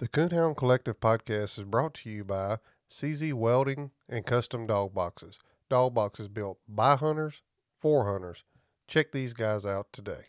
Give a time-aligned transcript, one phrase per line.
[0.00, 2.56] The Coonhound Collective podcast is brought to you by
[2.90, 5.38] CZ Welding and Custom Dog Boxes.
[5.68, 7.42] Dog boxes built by hunters
[7.78, 8.42] for hunters.
[8.88, 10.22] Check these guys out today.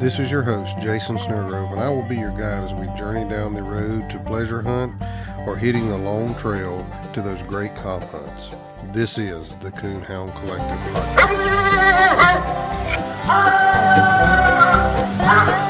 [0.00, 3.30] This is your host, Jason Snellgrove, and I will be your guide as we journey
[3.30, 5.00] down the road to pleasure hunt
[5.46, 8.50] or hitting the long trail to those great comp hunts.
[8.92, 10.78] This is the Coonhound Collective
[15.28, 15.65] podcast.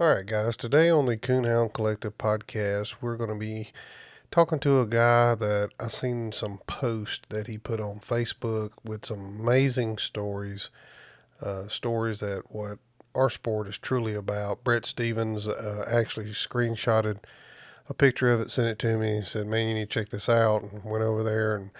[0.00, 0.56] All right, guys.
[0.56, 3.70] Today on the Coonhound Collective podcast, we're going to be
[4.30, 9.04] talking to a guy that I've seen some posts that he put on Facebook with
[9.04, 10.70] some amazing stories,
[11.42, 12.78] uh, stories that what
[13.14, 14.64] our sport is truly about.
[14.64, 17.18] Brett Stevens uh, actually screenshotted
[17.88, 20.10] a picture of it, sent it to me, and said, "Man, you need to check
[20.10, 21.70] this out." And went over there and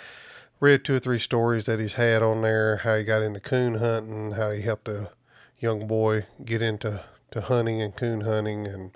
[0.61, 2.77] read two or three stories that he's had on there.
[2.77, 5.11] How he got into coon hunting, how he helped a
[5.59, 8.91] young boy get into to hunting and coon hunting, and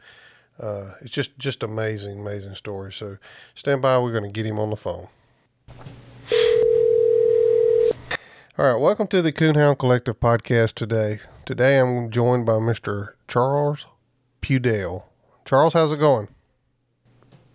[0.60, 2.92] uh, it's just just amazing, amazing story.
[2.92, 3.16] So
[3.54, 3.98] stand by.
[3.98, 5.08] We're going to get him on the phone.
[8.56, 11.18] All right, welcome to the Coonhound Collective podcast today.
[11.44, 13.14] Today I'm joined by Mr.
[13.26, 13.86] Charles
[14.42, 15.02] Pudil.
[15.44, 16.28] Charles, how's it going?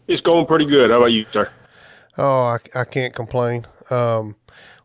[0.08, 0.90] It's going pretty good.
[0.90, 1.50] How about you, sir?
[2.18, 3.66] Oh, I, I can't complain.
[3.92, 4.36] Um,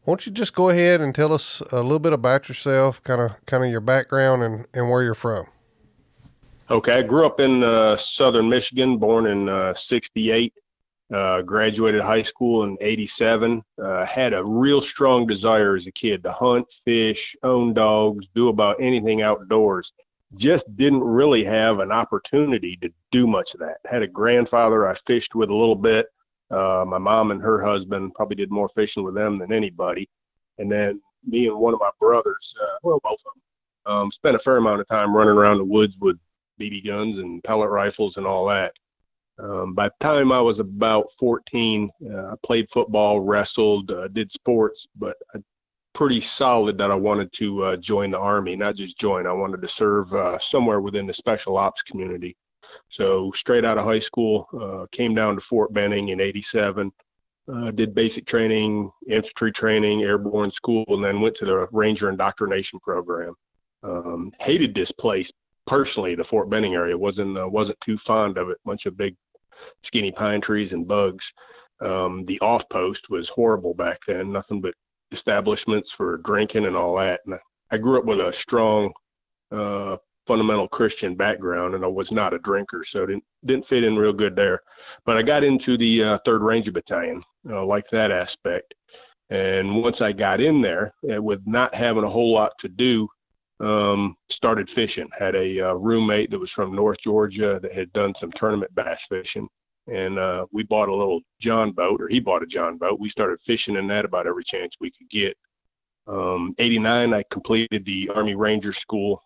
[0.07, 3.33] won't you just go ahead and tell us a little bit about yourself, kind of
[3.47, 5.47] kind of your background and, and where you're from?
[6.71, 10.53] Okay, I grew up in uh, southern Michigan, born in uh, 68,
[11.13, 13.63] uh, graduated high school in 87.
[13.83, 18.49] Uh, had a real strong desire as a kid to hunt, fish, own dogs, do
[18.49, 19.93] about anything outdoors.
[20.37, 23.77] Just didn't really have an opportunity to do much of that.
[23.85, 26.07] Had a grandfather I fished with a little bit.
[26.51, 30.09] Uh, my mom and her husband probably did more fishing with them than anybody.
[30.59, 34.37] And then me and one of my brothers, uh, well, both of them, um, spent
[34.37, 36.19] a fair amount of time running around the woods with
[36.61, 38.73] BB guns and pellet rifles and all that.
[39.39, 44.31] Um, by the time I was about 14, uh, I played football, wrestled, uh, did
[44.31, 45.41] sports, but I,
[45.93, 49.63] pretty solid that I wanted to uh, join the Army, not just join, I wanted
[49.63, 52.37] to serve uh, somewhere within the special ops community.
[52.89, 56.93] So, straight out of high school, uh, came down to Fort Benning in 87.
[57.47, 62.81] Uh, did basic training, infantry training, airborne school, and then went to the Ranger Indoctrination
[62.81, 63.35] Program.
[63.83, 65.31] Um, hated this place
[65.67, 68.59] personally, the Fort Benning area wasn't uh, wasn't too fond of it.
[68.65, 69.17] Bunch of big,
[69.83, 71.33] skinny pine trees and bugs.
[71.81, 74.33] Um, the off post was horrible back then.
[74.33, 74.75] Nothing but
[75.13, 77.21] establishments for drinking and all that.
[77.27, 77.39] And I,
[77.71, 78.93] I grew up with a strong,
[79.51, 79.97] uh,
[80.27, 84.13] fundamental Christian background, and I was not a drinker, so didn't didn't fit in real
[84.13, 84.63] good there.
[85.05, 88.75] But I got into the uh, Third Ranger Battalion, uh, like that aspect.
[89.31, 93.09] And once I got in there, with not having a whole lot to do,
[93.61, 95.09] um, started fishing.
[95.17, 99.07] Had a uh, roommate that was from North Georgia that had done some tournament bass
[99.09, 99.49] fishing,
[99.87, 103.01] and uh, we bought a little John boat, or he bought a John boat.
[103.01, 105.37] We started fishing in that about every chance we could get.
[106.07, 109.23] Um, 89, I completed the Army Ranger School.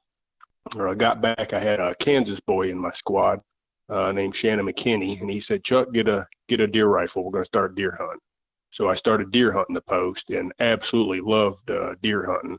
[0.77, 3.41] Or I got back, I had a Kansas boy in my squad
[3.89, 7.25] uh, named Shannon McKinney, and he said, "Chuck, get a get a deer rifle.
[7.25, 8.21] We're going to start deer hunting."
[8.71, 12.59] So I started deer hunting the post, and absolutely loved uh, deer hunting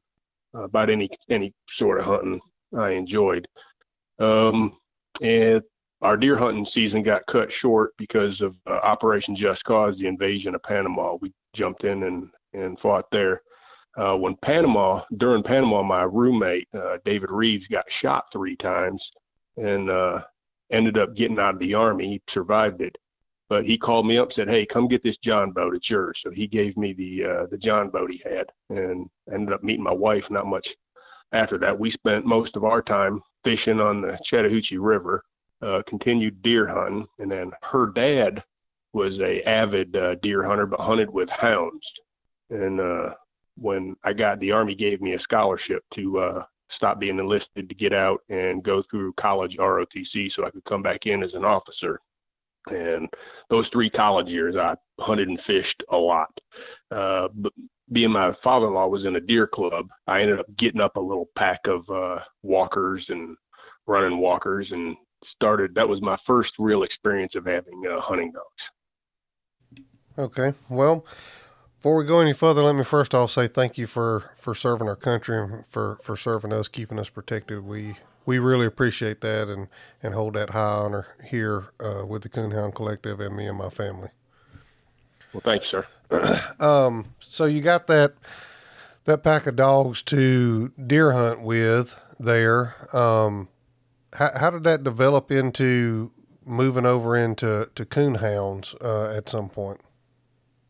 [0.56, 2.40] uh, about any any sort of hunting
[2.78, 3.48] I enjoyed.
[4.20, 4.78] Um,
[5.22, 5.62] and
[6.02, 10.56] our deer hunting season got cut short because of uh, Operation Just Cause, the invasion
[10.56, 11.18] of Panama.
[11.22, 13.42] We jumped in and and fought there.
[14.00, 19.12] Uh, when Panama, during Panama, my roommate uh, David Reeves got shot three times
[19.58, 20.22] and uh,
[20.72, 22.08] ended up getting out of the army.
[22.08, 22.98] He survived it.
[23.50, 25.76] But he called me up said, "Hey, come get this John boat.
[25.76, 29.52] It's yours." So he gave me the uh, the John boat he had, and ended
[29.54, 30.30] up meeting my wife.
[30.30, 30.76] Not much
[31.32, 35.24] after that, we spent most of our time fishing on the Chattahoochee River,
[35.62, 38.44] uh, continued deer hunting, and then her dad
[38.94, 41.92] was a avid uh, deer hunter, but hunted with hounds.
[42.52, 43.16] And uh,
[43.60, 47.76] when I got the Army, gave me a scholarship to uh, stop being enlisted to
[47.76, 51.46] get out and go through college ROTC, so I could come back in as an
[51.46, 52.00] officer.
[52.72, 53.10] And
[53.50, 56.30] those three college years, I hunted and fished a lot.
[56.92, 57.54] Uh, but
[57.92, 61.30] being my father-in-law was in a deer club, I ended up getting up a little
[61.36, 63.36] pack of uh, walkers and
[63.88, 65.76] running walkers, and started.
[65.76, 68.72] That was my first real experience of having uh, hunting dogs.
[70.18, 71.06] Okay, well,
[71.80, 74.90] before we go any further, let me first off say thank you for for serving
[74.90, 77.66] our country and for for serving us, keeping us protected.
[77.66, 77.96] We
[78.26, 79.70] we really appreciate that and,
[80.04, 83.70] and hold that high honor here uh, with the Coonhound Collective and me and my
[83.70, 84.10] family.
[85.32, 85.88] Well, thanks, sir.
[86.60, 88.16] um, so you got that
[89.06, 92.76] that pack of dogs to deer hunt with there.
[92.94, 93.48] Um,
[94.14, 96.12] how, how did that develop into
[96.46, 99.80] moving over into to coon hounds uh, at some point?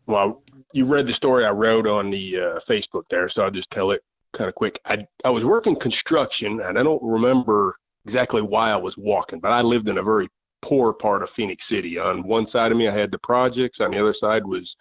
[0.06, 0.42] Well,
[0.74, 3.92] you read the story I wrote on the uh, Facebook there, so I'll just tell
[3.92, 4.80] it kind of quick.
[4.86, 9.52] I I was working construction, and I don't remember exactly why I was walking, but
[9.52, 10.30] I lived in a very
[10.62, 11.98] poor part of Phenix City.
[11.98, 13.82] On one side of me, I had the projects.
[13.82, 14.76] On the other side was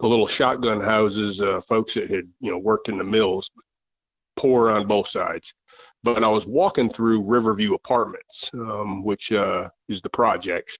[0.00, 3.50] the little shotgun houses, uh, folks that had you know worked in the mills.
[4.36, 5.54] Poor on both sides.
[6.02, 10.76] But I was walking through Riverview Apartments, um, which uh, is the projects.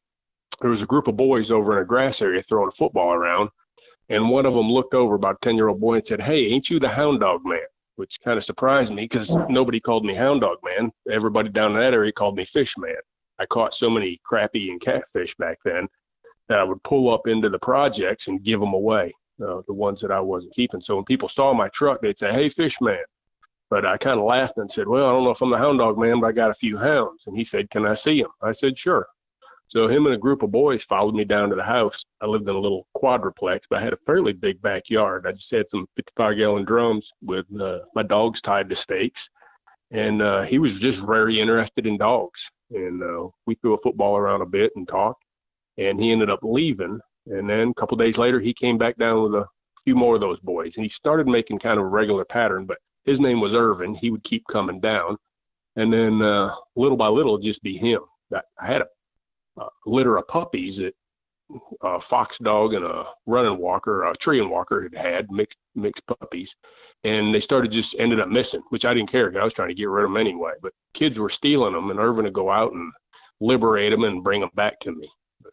[0.60, 3.48] There was a group of boys over in a grass area throwing a football around,
[4.08, 6.46] and one of them looked over, about a 10 year old boy, and said, Hey,
[6.46, 7.60] ain't you the hound dog man?
[7.96, 10.90] Which kind of surprised me because nobody called me hound dog man.
[11.10, 12.96] Everybody down in that area called me fish man.
[13.38, 15.88] I caught so many crappie and catfish back then
[16.48, 19.12] that I would pull up into the projects and give them away,
[19.42, 20.80] uh, the ones that I wasn't keeping.
[20.80, 23.02] So when people saw my truck, they'd say, Hey, fish man.
[23.70, 25.78] But I kind of laughed and said, Well, I don't know if I'm the hound
[25.78, 27.24] dog man, but I got a few hounds.
[27.26, 28.30] And he said, Can I see him?
[28.42, 29.06] I said, Sure.
[29.74, 32.04] So him and a group of boys followed me down to the house.
[32.20, 35.26] I lived in a little quadruplex, but I had a fairly big backyard.
[35.26, 39.28] I just had some 55 gallon drums with uh, my dogs tied to stakes.
[39.90, 42.48] And uh, he was just very interested in dogs.
[42.70, 45.24] And uh, we threw a football around a bit and talked.
[45.76, 47.00] And he ended up leaving.
[47.26, 49.46] And then a couple days later, he came back down with a
[49.82, 50.76] few more of those boys.
[50.76, 53.92] And he started making kind of a regular pattern, but his name was Irvin.
[53.92, 55.16] He would keep coming down.
[55.74, 58.02] And then uh, little by little, just be him.
[58.32, 58.86] I had a
[59.60, 60.94] uh, litter of puppies that
[61.82, 66.56] a fox dog and a running walker, a treeing walker had had mixed mixed puppies,
[67.04, 69.28] and they started just ended up missing, which I didn't care.
[69.28, 70.52] Because I was trying to get rid of them anyway.
[70.62, 72.92] But kids were stealing them, and Irvin would go out and
[73.40, 75.10] liberate them and bring them back to me.
[75.42, 75.52] But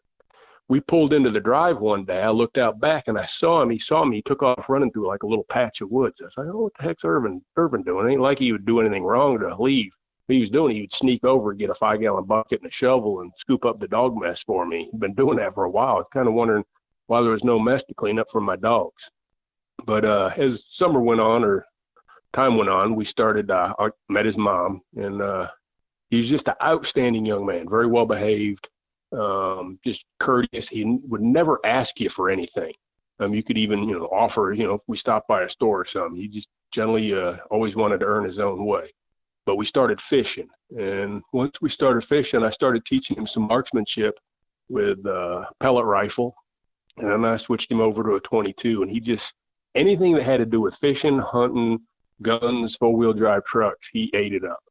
[0.68, 2.22] we pulled into the drive one day.
[2.22, 3.70] I looked out back and I saw him.
[3.70, 4.16] He saw me.
[4.16, 6.20] He took off running through like a little patch of woods.
[6.22, 8.06] I was like, "Oh, what the heck's Irvin Irvin doing?
[8.06, 9.92] It ain't like he would do anything wrong to leave."
[10.28, 13.20] He was doing, he would sneak over, get a five gallon bucket and a shovel
[13.20, 14.88] and scoop up the dog mess for me.
[14.90, 15.94] He'd been doing that for a while.
[15.94, 16.64] I was kind of wondering
[17.06, 19.10] why there was no mess to clean up for my dogs.
[19.84, 21.66] But uh, as summer went on or
[22.32, 25.48] time went on, we started, uh, I met his mom and uh,
[26.10, 28.68] he's just an outstanding young man, very well behaved,
[29.12, 30.68] um, just courteous.
[30.68, 32.74] He would never ask you for anything.
[33.18, 35.80] Um, you could even, you know, offer, you know, if we stopped by a store
[35.80, 38.92] or something, he just generally uh, always wanted to earn his own way
[39.46, 40.48] but we started fishing.
[40.76, 44.18] And once we started fishing, I started teaching him some marksmanship
[44.68, 46.34] with a pellet rifle.
[46.98, 48.82] And then I switched him over to a 22.
[48.82, 49.34] And he just,
[49.74, 51.80] anything that had to do with fishing, hunting,
[52.20, 54.62] guns, four wheel drive trucks, he ate it up.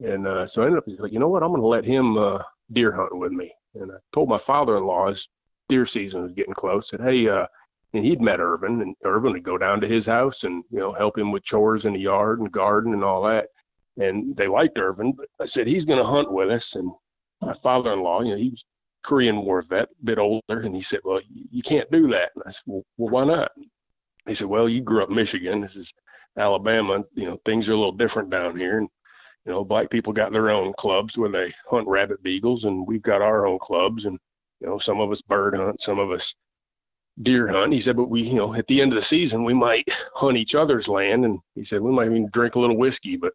[0.00, 1.42] And uh, so I ended up like, you know what?
[1.42, 2.38] I'm going to let him uh,
[2.72, 3.52] deer hunt with me.
[3.74, 5.28] And I told my father in law as
[5.68, 7.46] deer season was getting close, said, hey, uh,
[7.92, 10.92] and he'd met Irvin, and Irvin would go down to his house and you know
[10.92, 13.46] help him with chores in the yard and garden and all that
[13.96, 15.12] and they liked Irvin.
[15.12, 16.90] But I said he's going to hunt with us, and
[17.40, 18.64] my father-in-law, you know, he was
[19.02, 22.44] Korean War vet, a bit older, and he said, "Well, you can't do that." And
[22.46, 23.52] I said, "Well, well why not?"
[24.26, 25.60] He said, "Well, you grew up in Michigan.
[25.60, 25.92] This is
[26.38, 27.04] Alabama.
[27.14, 28.88] You know, things are a little different down here, and
[29.44, 33.02] you know, black people got their own clubs where they hunt rabbit beagles, and we've
[33.02, 34.18] got our own clubs, and
[34.60, 36.34] you know, some of us bird hunt, some of us."
[37.22, 37.72] deer hunt.
[37.72, 40.36] He said, but we, you know, at the end of the season, we might hunt
[40.36, 41.24] each other's land.
[41.24, 43.32] And he said, we might even drink a little whiskey, but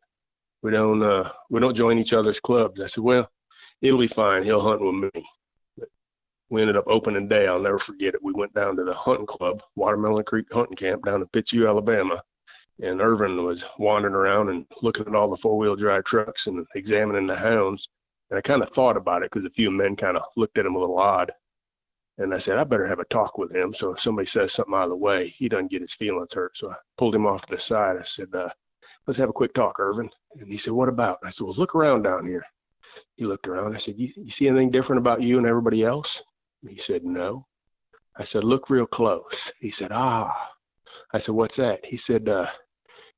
[0.61, 2.81] we don't uh, we don't join each other's clubs.
[2.81, 3.29] I said, well,
[3.81, 4.43] it'll be fine.
[4.43, 5.25] He'll hunt with me.
[5.77, 5.89] But
[6.49, 7.47] we ended up opening day.
[7.47, 8.23] I'll never forget it.
[8.23, 12.21] We went down to the hunting club, Watermelon Creek Hunting Camp down in Fitzhugh, Alabama.
[12.81, 16.65] And Irvin was wandering around and looking at all the four wheel drive trucks and
[16.75, 17.89] examining the hounds.
[18.29, 20.65] And I kind of thought about it because a few men kind of looked at
[20.65, 21.31] him a little odd.
[22.19, 23.73] And I said, I better have a talk with him.
[23.73, 26.57] So if somebody says something out of the way, he doesn't get his feelings hurt.
[26.57, 27.97] So I pulled him off to the side.
[27.97, 28.49] I said, uh,
[29.09, 30.07] let's have a quick talk, Irvin.
[30.39, 31.17] And he said, what about?
[31.23, 32.43] I said, well, look around down here.
[33.15, 33.73] He looked around.
[33.73, 36.21] I said, you, you see anything different about you and everybody else?
[36.67, 37.47] He said, no.
[38.15, 39.51] I said, look real close.
[39.59, 40.51] He said, ah.
[41.11, 41.83] I said, what's that?
[41.83, 42.51] He said, uh,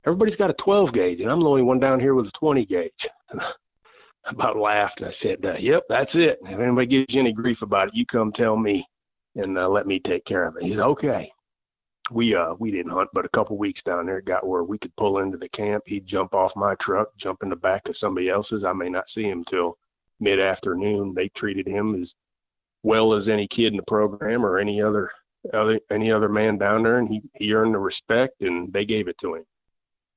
[0.05, 2.63] everybody's got a 12 gauge, and I'm the only one down here with a 20
[2.63, 3.09] gauge.
[3.37, 3.51] I
[4.27, 5.01] about laughed.
[5.01, 6.39] I said, uh, yep, that's it.
[6.45, 8.87] If anybody gives you any grief about it, you come tell me
[9.35, 10.63] and uh, let me take care of it.
[10.63, 11.31] He said, okay
[12.11, 14.95] we uh we didn't hunt, but a couple weeks down there got where we could
[14.95, 15.83] pull into the camp.
[15.85, 18.63] He'd jump off my truck, jump in the back of somebody else's.
[18.63, 19.77] I may not see him till
[20.19, 21.13] mid afternoon.
[21.13, 22.15] They treated him as
[22.83, 25.11] well as any kid in the program or any other
[25.53, 29.07] other any other man down there, and he he earned the respect, and they gave
[29.07, 29.45] it to him.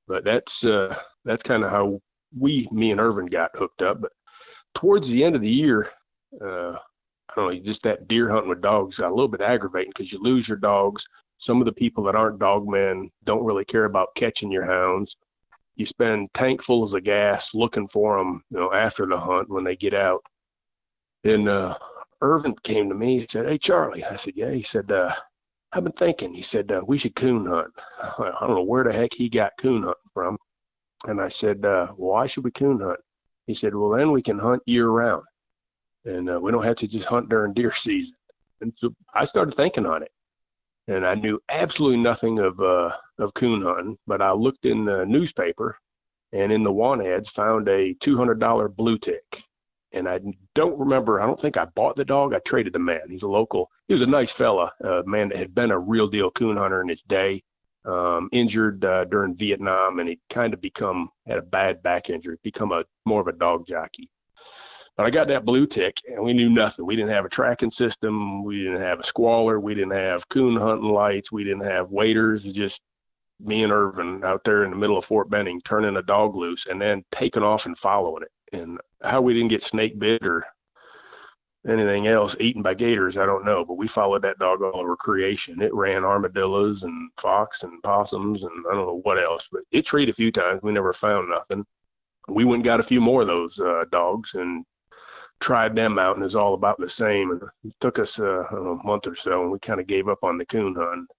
[0.07, 2.01] But that's uh that's kind of how
[2.37, 4.01] we me and Irvin got hooked up.
[4.01, 4.11] But
[4.73, 5.89] towards the end of the year,
[6.41, 9.91] uh, I don't know, just that deer hunting with dogs got a little bit aggravating
[9.95, 11.05] because you lose your dogs
[11.37, 15.17] some of the people that aren't dog men don't really care about catching your hounds.
[15.75, 19.75] You spend tankfuls of gas looking for them, you know, after the hunt when they
[19.75, 20.23] get out.
[21.23, 21.77] Then uh,
[22.21, 23.19] Irvin came to me.
[23.19, 25.13] and said, "Hey, Charlie." I said, "Yeah." He said, uh,
[25.73, 28.93] "I've been thinking." He said, uh, "We should coon hunt." I don't know where the
[28.93, 30.37] heck he got coon hunting from,
[31.07, 32.99] and I said, uh, "Why should we coon hunt?"
[33.47, 35.23] He said, "Well, then we can hunt year round,
[36.05, 38.15] and uh, we don't have to just hunt during deer season."
[38.61, 40.11] And so I started thinking on it
[40.87, 43.97] and I knew absolutely nothing of uh, of coon hunting.
[44.07, 45.77] But I looked in the newspaper,
[46.31, 49.43] and in the want ads found a two hundred dollar blue tick.
[49.91, 50.19] And I
[50.55, 51.21] don't remember.
[51.21, 52.33] I don't think I bought the dog.
[52.33, 53.09] I traded the man.
[53.09, 53.71] He's a local.
[53.87, 56.81] He was a nice fella, a man that had been a real deal coon hunter
[56.81, 57.43] in his day.
[57.85, 62.35] Um, injured uh, during Vietnam, and he kind of become had a bad back injury,
[62.41, 64.09] become a more of a dog jockey.
[64.97, 66.85] But I got that blue tick, and we knew nothing.
[66.85, 68.43] We didn't have a tracking system.
[68.45, 69.59] We didn't have a squaller.
[69.59, 71.31] We didn't have coon hunting lights.
[71.31, 72.43] We didn't have waders.
[72.43, 72.81] Just
[73.41, 76.67] me and Irvin out there in the middle of Fort Benning turning a dog loose
[76.67, 78.57] and then taking off and following it.
[78.57, 80.45] And how we didn't get snake bit or
[81.67, 83.65] anything else eaten by gators, I don't know.
[83.65, 85.61] But we followed that dog all over creation.
[85.61, 89.49] It ran armadillos and fox and possums and I don't know what else.
[89.51, 90.61] But it treed a few times.
[90.63, 91.65] We never found nothing.
[92.29, 94.65] We went and got a few more of those uh, dogs and
[95.39, 97.31] tried them out, and it was all about the same.
[97.31, 100.23] And it took us uh, a month or so, and we kind of gave up
[100.23, 101.09] on the coon hunt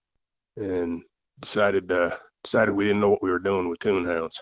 [0.56, 1.02] and
[1.40, 4.40] decided uh, decided we didn't know what we were doing with coon hounds.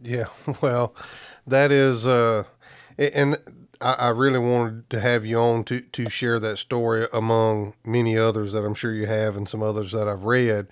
[0.00, 0.26] Yeah,
[0.60, 0.94] well,
[1.46, 2.44] that is, uh,
[2.96, 3.36] and
[3.80, 8.16] I, I really wanted to have you on to to share that story among many
[8.16, 10.68] others that I'm sure you have, and some others that I've read.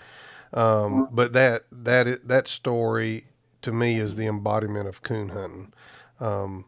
[0.52, 3.26] Um, but that that that story
[3.62, 5.72] to me is the embodiment of coon hunting.
[6.20, 6.64] Um,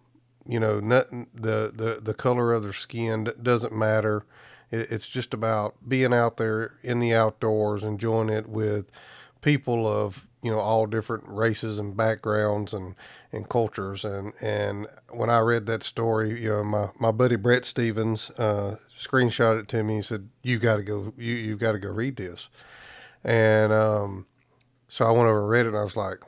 [0.49, 4.25] you know, nothing, the, the, the color of their skin doesn't matter.
[4.71, 8.87] It, it's just about being out there in the outdoors, enjoying it with
[9.43, 12.95] people of, you know, all different races and backgrounds and,
[13.31, 14.05] and cultures.
[14.05, 18.77] And, and when I read that story, you know, my, my buddy Brett Stevens, uh,
[18.99, 19.97] screenshot it to me.
[19.97, 22.49] He said, you got to go, you, you've got to go read this.
[23.23, 24.27] And, um,
[24.89, 26.21] so I went over and read it and I was like,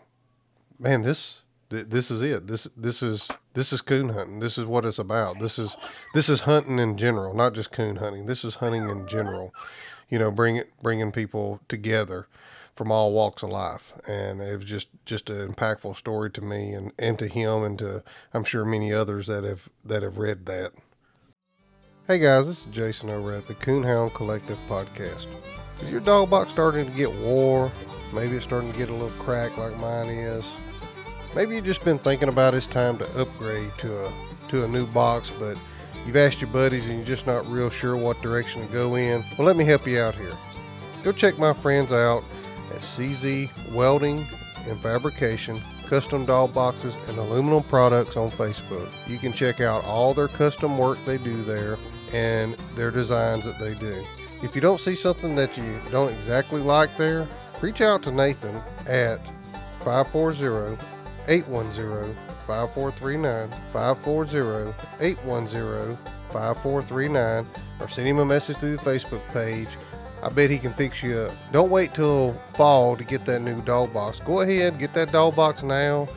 [0.79, 1.40] man, this,
[1.71, 2.47] this is it.
[2.47, 4.41] This, this is, this is coon hunting.
[4.41, 5.39] This is what it's about.
[5.39, 5.77] This is
[6.15, 8.27] this is hunting in general, not just coon hunting.
[8.27, 9.55] This is hunting in general.
[10.09, 12.27] You know, bring bringing people together
[12.75, 16.73] from all walks of life, and it was just just an impactful story to me
[16.73, 20.47] and and to him and to I'm sure many others that have that have read
[20.47, 20.73] that.
[22.07, 25.27] Hey guys, this is Jason over at the Coonhound Collective podcast.
[25.81, 27.71] Is your dog box starting to get wore?
[28.13, 30.45] Maybe it's starting to get a little crack like mine is.
[31.35, 34.13] Maybe you've just been thinking about it's time to upgrade to a
[34.49, 35.57] to a new box, but
[36.05, 39.25] you've asked your buddies and you're just not real sure what direction to go in.
[39.39, 40.37] Well, let me help you out here.
[41.05, 42.25] Go check my friends out
[42.75, 44.27] at CZ Welding
[44.67, 48.91] and Fabrication, custom doll boxes and aluminum products on Facebook.
[49.07, 51.79] You can check out all their custom work they do there
[52.13, 54.05] and their designs that they do.
[54.43, 57.29] If you don't see something that you don't exactly like there,
[57.63, 58.57] reach out to Nathan
[58.87, 59.25] at
[59.85, 60.77] 540
[61.31, 65.97] 810 5439 540 810
[66.33, 67.47] 5439
[67.79, 69.69] or send him a message through the Facebook page.
[70.23, 71.35] I bet he can fix you up.
[71.53, 74.19] Don't wait till fall to get that new dog box.
[74.21, 76.09] Go ahead, get that dog box now.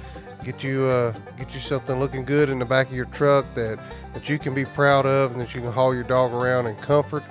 [0.43, 3.79] Get you uh, get you something looking good in the back of your truck that,
[4.13, 6.75] that you can be proud of and that you can haul your dog around in
[6.77, 7.23] comfort.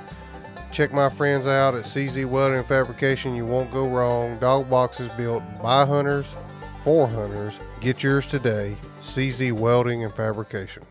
[0.71, 3.35] Check my friends out at CZ Welding and Fabrication.
[3.35, 4.39] You won't go wrong.
[4.39, 6.27] Dog boxes built by hunters
[6.85, 7.59] for hunters.
[7.81, 8.77] Get yours today.
[9.01, 10.85] CZ Welding and Fabrication.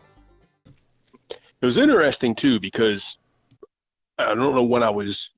[1.30, 3.18] It was interesting too because
[4.18, 5.30] I don't know when I was,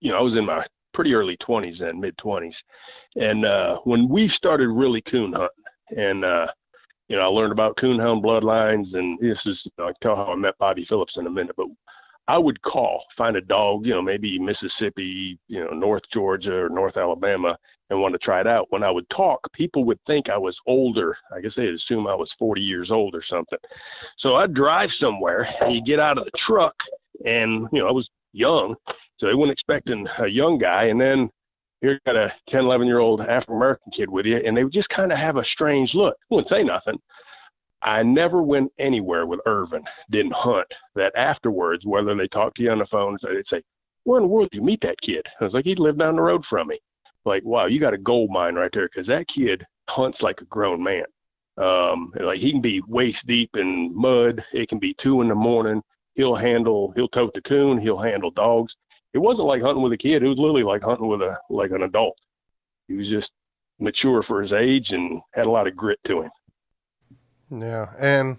[0.00, 2.62] you know, I was in my pretty early 20s then, mid 20s,
[3.16, 5.48] and uh, when we started really coon hunting,
[5.96, 6.48] and uh,
[7.08, 10.16] you know, I learned about coonhound bloodlines, and this is, you know, I can tell
[10.16, 11.66] how I met Bobby Phillips in a minute, but
[12.28, 16.68] I would call, find a dog, you know, maybe Mississippi, you know, North Georgia or
[16.68, 17.58] North Alabama,
[17.88, 18.66] and want to try it out.
[18.70, 21.16] When I would talk, people would think I was older.
[21.34, 23.58] I guess they'd assume I was 40 years old or something.
[24.16, 26.84] So I'd drive somewhere, and you get out of the truck,
[27.24, 28.76] and you know, I was young,
[29.16, 31.30] so they weren't expecting a young guy, and then
[31.82, 34.72] you got a 10, 11 year old African American kid with you, and they would
[34.72, 36.16] just kind of have a strange look.
[36.28, 36.98] Wouldn't say nothing.
[37.82, 40.72] I never went anywhere with Irvin, didn't hunt.
[40.94, 43.62] That afterwards, whether they talked to you on the phone, they'd say,
[44.04, 45.26] Where in the world did you meet that kid?
[45.40, 46.78] I was like, He lived down the road from me.
[47.24, 50.46] Like, wow, you got a gold mine right there because that kid hunts like a
[50.46, 51.04] grown man.
[51.58, 54.44] Um, like he can be waist deep in mud.
[54.52, 55.82] It can be two in the morning.
[56.14, 57.78] He'll handle, he'll tote the coon.
[57.78, 58.76] He'll handle dogs.
[59.12, 60.22] it wasn't like hunting with a kid.
[60.22, 62.16] It was literally like hunting with a like an adult.
[62.88, 63.32] He was just
[63.78, 66.30] mature for his age and had a lot of grit to him.
[67.50, 68.38] Yeah, and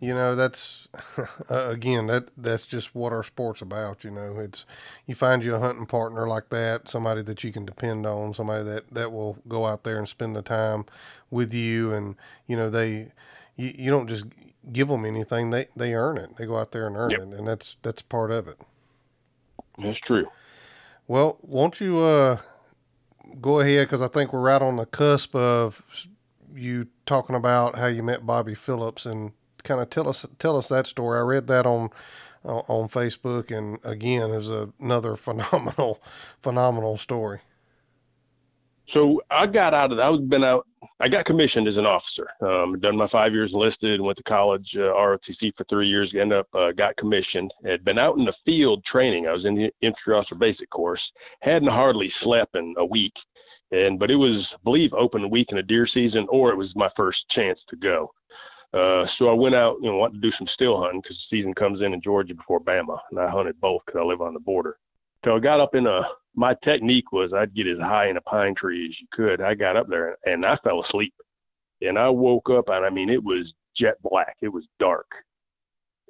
[0.00, 0.88] you know that's
[1.48, 4.04] again that that's just what our sport's about.
[4.04, 4.66] You know, it's
[5.06, 8.64] you find you a hunting partner like that, somebody that you can depend on, somebody
[8.64, 10.84] that that will go out there and spend the time
[11.30, 13.12] with you, and you know they
[13.56, 14.24] you, you don't just
[14.72, 16.36] give them anything; they they earn it.
[16.36, 17.20] They go out there and earn yep.
[17.20, 18.58] it, and that's that's part of it.
[19.78, 20.28] That's true.
[21.08, 22.38] Well, won't you uh,
[23.40, 25.82] go ahead because I think we're right on the cusp of
[26.56, 29.32] you talking about how you met Bobby Phillips and
[29.62, 31.18] kind of tell us tell us that story.
[31.18, 31.90] I read that on
[32.44, 36.02] uh, on Facebook, and again, is another phenomenal
[36.38, 37.40] phenomenal story.
[38.86, 40.06] So I got out of that.
[40.06, 40.66] I've been out.
[41.00, 42.28] I got commissioned as an officer.
[42.40, 44.00] Um, done my five years enlisted.
[44.00, 46.14] Went to college, uh, ROTC for three years.
[46.14, 47.52] Ended up uh, got commissioned.
[47.64, 49.26] Had been out in the field training.
[49.26, 51.12] I was in the infantry officer basic course.
[51.42, 53.20] Hadn't hardly slept in a week,
[53.72, 56.76] and but it was I believe open week in a deer season, or it was
[56.76, 58.12] my first chance to go.
[58.72, 61.22] Uh, so I went out, you know, wanted to do some still hunting because the
[61.22, 64.34] season comes in in Georgia before Bama, and I hunted both because I live on
[64.34, 64.78] the border.
[65.24, 66.02] So I got up in a.
[66.34, 69.40] My technique was I'd get as high in a pine tree as you could.
[69.40, 71.14] I got up there and I fell asleep,
[71.80, 74.36] and I woke up and I mean it was jet black.
[74.42, 75.10] It was dark,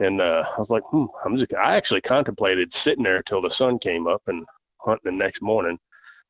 [0.01, 1.55] and uh, I was like, hmm, I'm just.
[1.55, 4.45] I actually contemplated sitting there till the sun came up and
[4.79, 5.79] hunting the next morning,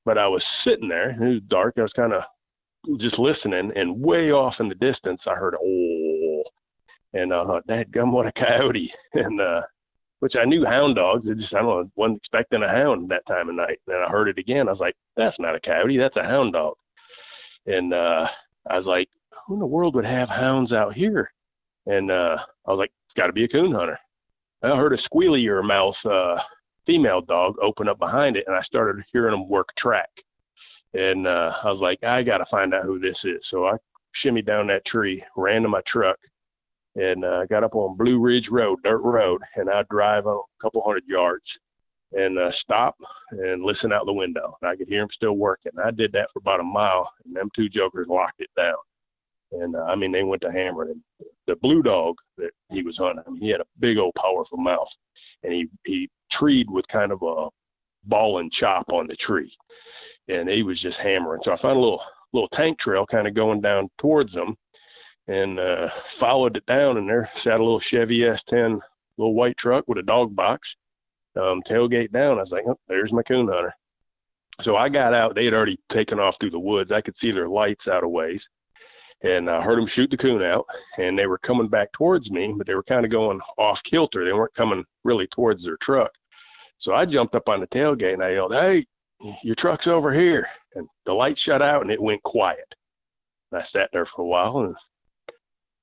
[0.07, 1.11] but I was sitting there.
[1.11, 1.75] And it was dark.
[1.77, 2.25] I was kind of
[2.97, 6.45] just listening, and way off in the distance, I heard oh,
[7.13, 9.63] and I thought, "Dad, gum, what a coyote!" And uh,
[10.21, 11.29] which I knew hound dogs.
[11.29, 13.81] It just I don't know, wasn't expecting a hound that time of night.
[13.89, 14.69] And I heard it again.
[14.69, 15.99] I was like, "That's not a coyote.
[15.99, 16.77] That's a hound dog."
[17.67, 18.29] And uh,
[18.71, 19.09] I was like,
[19.47, 21.33] "Who in the world would have hounds out here?"
[21.87, 23.99] And uh, I was like, "It's got to be a coon hunter."
[24.63, 26.41] I heard a squealy squealier mouth uh,
[26.87, 30.11] female dog open up behind it, and I started hearing them work track.
[30.95, 33.47] And uh, I was like, I got to find out who this is.
[33.47, 33.77] So I
[34.15, 36.19] shimmied down that tree, ran to my truck,
[36.95, 40.83] and uh, got up on Blue Ridge Road, dirt road, and I drive a couple
[40.83, 41.59] hundred yards
[42.13, 42.97] and uh, stop
[43.31, 44.57] and listen out the window.
[44.63, 45.73] And I could hear them still working.
[45.83, 48.77] I did that for about a mile, and them two jokers locked it down.
[49.53, 51.05] And uh, I mean, they went to hammering him.
[51.47, 54.59] The blue dog that he was hunting, I mean, he had a big old powerful
[54.59, 54.93] mouth,
[55.43, 57.49] and he he treed with kind of a
[58.05, 59.57] ball and chop on the tree
[60.29, 61.43] and he was just hammering.
[61.43, 64.57] So I found a little little tank trail kind of going down towards them,
[65.29, 66.97] and uh, followed it down.
[66.97, 68.81] And there sat a little Chevy S10,
[69.17, 70.77] little white truck with a dog box,
[71.37, 72.39] um, tailgate down.
[72.39, 73.75] I was like, oh, there's my coon hunter.
[74.63, 75.35] So I got out.
[75.35, 76.91] They had already taken off through the woods.
[76.91, 78.49] I could see their lights out of ways.
[79.23, 80.67] And I heard them shoot the coon out,
[80.99, 84.25] and they were coming back towards me, but they were kind of going off kilter.
[84.25, 86.13] They weren't coming really towards their truck.
[86.79, 88.85] So I jumped up on the tailgate and I yelled, "Hey,
[89.43, 90.49] your truck's over here.
[90.75, 92.75] And the light shut out and it went quiet.
[93.51, 94.77] And I sat there for a while and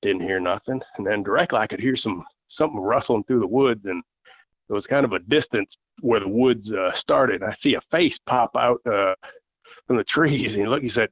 [0.01, 0.81] didn't hear nothing.
[0.97, 4.03] And then directly I could hear some something rustling through the woods and
[4.69, 7.43] it was kind of a distance where the woods uh, started.
[7.43, 9.15] I see a face pop out uh,
[9.87, 11.09] from the trees and he looked, he said,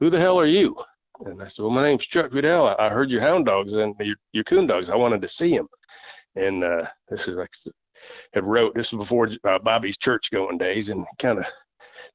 [0.00, 0.76] who the hell are you?
[1.24, 2.78] And I said, well, my name's Chuck Pudil.
[2.78, 4.90] I heard your hound dogs and your, your coon dogs.
[4.90, 5.68] I wanted to see them.
[6.36, 7.52] And uh, this is like
[8.32, 11.46] had wrote this was before uh, Bobby's church going days, and kind of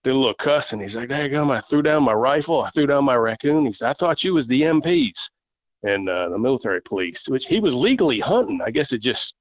[0.03, 2.87] did a little cuss, and he's like, "Daggum, I threw down my rifle, I threw
[2.87, 5.29] down my raccoon." He said, "I thought you was the MPs
[5.83, 8.61] and uh, the military police," which he was legally hunting.
[8.65, 9.35] I guess it just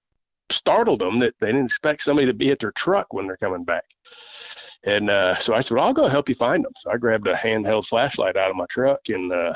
[0.50, 3.64] startled them that they didn't expect somebody to be at their truck when they're coming
[3.64, 3.84] back.
[4.84, 6.72] And uh, so I said, well, I'll go help you find them.
[6.76, 9.54] So I grabbed a handheld flashlight out of my truck and uh,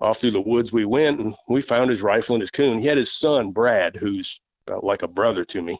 [0.00, 2.80] off through the woods we went and we found his rifle and his coon.
[2.80, 4.40] He had his son, Brad, who's
[4.82, 5.78] like a brother to me.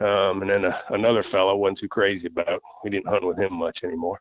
[0.00, 2.62] Um, and then a, another fellow wasn't too crazy about.
[2.84, 4.20] We didn't hunt with him much anymore.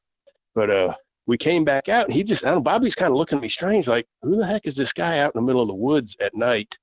[0.53, 0.93] But uh,
[1.27, 3.41] we came back out, and he just, I don't know, Bobby's kind of looking at
[3.41, 5.73] me strange, like, who the heck is this guy out in the middle of the
[5.73, 6.77] woods at night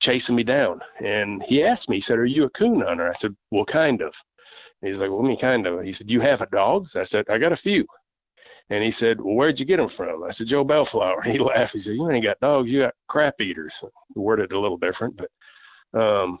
[0.00, 0.80] chasing me down?
[1.02, 3.08] And he asked me, he said, Are you a coon hunter?
[3.08, 4.14] I said, Well, kind of.
[4.84, 5.82] He's like, Well, me kind of.
[5.82, 6.96] He said, You have a dogs?
[6.96, 7.86] I said, I got a few.
[8.70, 10.24] And he said, Well, where'd you get them from?
[10.24, 11.22] I said, Joe Bellflower.
[11.26, 11.74] He laughed.
[11.74, 13.74] He said, You ain't got dogs, you got crap eaters.
[14.14, 15.30] He worded a little different, but
[15.98, 16.38] um,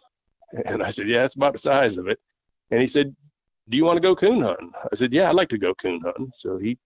[0.66, 2.18] and I said, yeah, it's about the size of it.
[2.70, 3.14] And he said,
[3.68, 4.72] do you want to go coon hunting?
[4.92, 6.30] I said, yeah, I'd like to go coon hunting.
[6.34, 6.78] So he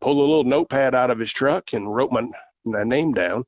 [0.00, 2.26] pulled a little notepad out of his truck and wrote my,
[2.64, 3.44] my name down.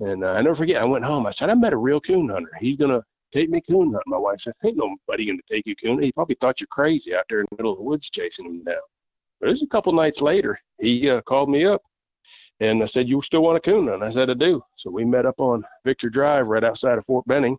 [0.00, 1.26] And uh, I never forget, I went home.
[1.26, 2.50] I said, I met a real coon hunter.
[2.60, 4.02] He's going to take me coon hunting.
[4.06, 6.02] My wife said, ain't nobody going to take you coon.
[6.02, 8.64] He probably thought you're crazy out there in the middle of the woods chasing him
[8.64, 8.76] down.
[9.40, 10.58] But it was a couple nights later.
[10.78, 11.82] He uh, called me up
[12.60, 14.02] and I said, you still want a coon hunt?
[14.02, 14.62] I said, I do.
[14.76, 17.56] So we met up on Victory Drive right outside of Fort Benning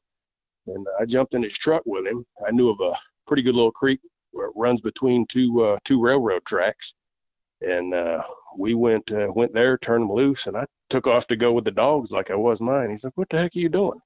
[0.68, 2.26] and I jumped in his truck with him.
[2.46, 4.00] I knew of a pretty good little creek
[4.32, 6.94] where it runs between two uh, two railroad tracks.
[7.62, 8.24] And uh,
[8.58, 11.64] we went uh, went there, turned them loose, and I took off to go with
[11.64, 12.90] the dogs like I was mine.
[12.90, 14.00] He's like, "What the heck are you doing?"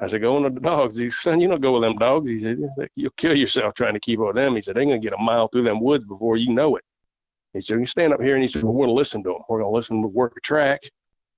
[0.00, 2.28] I said, "Going with the dogs." He said, "Son, you don't go with them dogs."
[2.30, 2.58] He said,
[2.96, 5.18] "You'll kill yourself trying to keep up with them." He said, "They're gonna get a
[5.18, 6.84] mile through them woods before you know it."
[7.52, 9.42] He said, "You stand up here," and he said, "We're gonna listen to them.
[9.48, 10.82] We're gonna listen to work a track.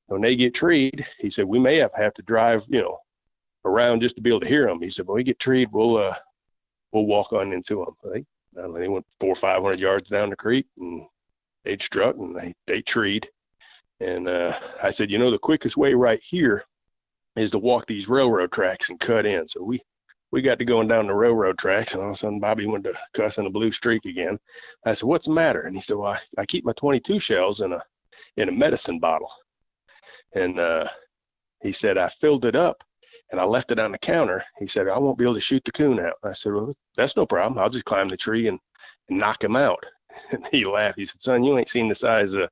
[0.06, 2.98] When they get treed, he said, we may have have to drive, you know,
[3.64, 4.82] around just to be able to hear them.
[4.82, 6.16] He said, when we get treed, we'll uh,
[6.92, 8.24] we'll walk on into them." They,
[8.80, 11.06] they went four or five hundred yards down the creek and
[11.64, 13.28] they'd struck and they they treed.
[14.00, 16.64] And uh, I said, you know, the quickest way right here
[17.36, 19.48] is to walk these railroad tracks and cut in.
[19.48, 19.80] So we
[20.30, 22.84] we got to going down the railroad tracks, and all of a sudden Bobby went
[22.84, 24.38] to cussing a blue streak again.
[24.84, 27.60] I said, "What's the matter?" And he said, "Well, I, I keep my 22 shells
[27.60, 27.82] in a
[28.36, 29.30] in a medicine bottle."
[30.34, 30.88] And uh,
[31.62, 32.82] he said, "I filled it up,
[33.30, 35.64] and I left it on the counter." He said, "I won't be able to shoot
[35.64, 37.58] the coon out." I said, "Well, that's no problem.
[37.58, 38.58] I'll just climb the tree and,
[39.08, 39.84] and knock him out."
[40.30, 40.98] And he laughed.
[40.98, 42.48] He said, "Son, you ain't seen the size of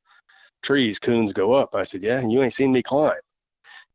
[0.63, 3.21] trees coons go up." I said, "Yeah, and you ain't seen me climb."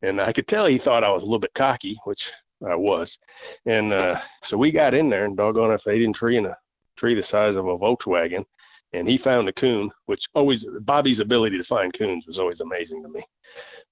[0.05, 2.31] And I could tell he thought I was a little bit cocky, which
[2.67, 3.17] I was.
[3.65, 6.55] And uh, so we got in there, and doggone if they didn't tree in a
[6.95, 8.45] tree the size of a Volkswagen.
[8.93, 13.01] And he found a coon, which always Bobby's ability to find coons was always amazing
[13.01, 13.23] to me.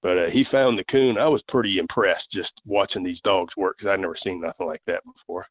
[0.02, 1.18] But uh, he found the coon.
[1.18, 4.82] I was pretty impressed just watching these dogs work because I'd never seen nothing like
[4.86, 5.46] that before.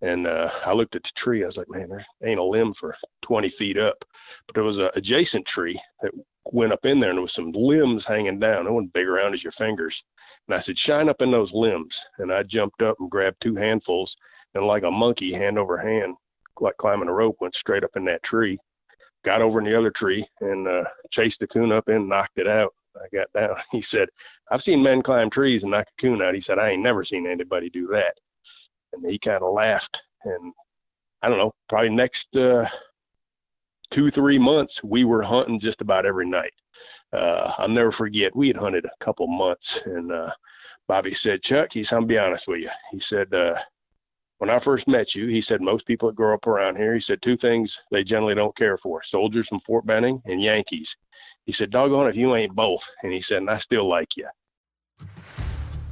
[0.00, 1.42] And uh, I looked at the tree.
[1.42, 4.04] I was like, man, there ain't a limb for 20 feet up.
[4.46, 6.12] But there was an adjacent tree that
[6.52, 8.66] went up in there, and there was some limbs hanging down.
[8.66, 10.04] It wasn't big around as your fingers.
[10.46, 12.00] And I said, shine up in those limbs.
[12.18, 14.16] And I jumped up and grabbed two handfuls,
[14.54, 16.16] and like a monkey, hand over hand,
[16.60, 18.58] like climbing a rope, went straight up in that tree.
[19.24, 22.46] Got over in the other tree and uh, chased the coon up and knocked it
[22.48, 22.72] out.
[22.96, 23.56] I got down.
[23.70, 24.08] He said,
[24.50, 26.34] I've seen men climb trees and knock a coon out.
[26.34, 28.14] He said, I ain't never seen anybody do that.
[28.92, 30.02] And he kind of laughed.
[30.24, 30.52] And
[31.22, 32.68] I don't know, probably next uh,
[33.90, 36.52] two, three months, we were hunting just about every night
[37.12, 38.36] uh, I'll never forget.
[38.36, 40.30] We had hunted a couple months, and uh,
[40.86, 43.54] Bobby said, "Chuck," he said, "I'm be honest with you." He said, uh,
[44.38, 47.00] "When I first met you, he said most people that grow up around here, he
[47.00, 50.96] said two things they generally don't care for: soldiers from Fort Benning and Yankees."
[51.46, 54.28] He said, "Doggone if you ain't both," and he said, "And I still like you."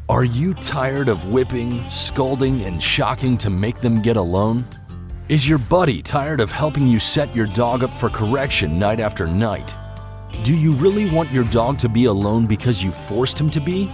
[0.08, 4.64] Are you tired of whipping, scolding, and shocking to make them get alone?
[5.28, 9.26] Is your buddy tired of helping you set your dog up for correction night after
[9.26, 9.74] night?
[10.44, 13.90] Do you really want your dog to be alone because you forced him to be?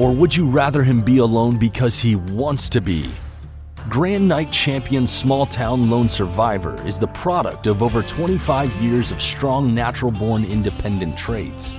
[0.00, 3.08] Or would you rather him be alone because he wants to be?
[3.88, 9.22] Grand Night Champion Small Town Lone Survivor is the product of over 25 years of
[9.22, 11.76] strong natural born independent traits.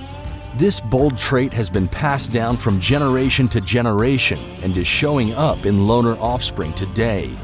[0.56, 5.66] This bold trait has been passed down from generation to generation and is showing up
[5.66, 7.36] in loner offspring today.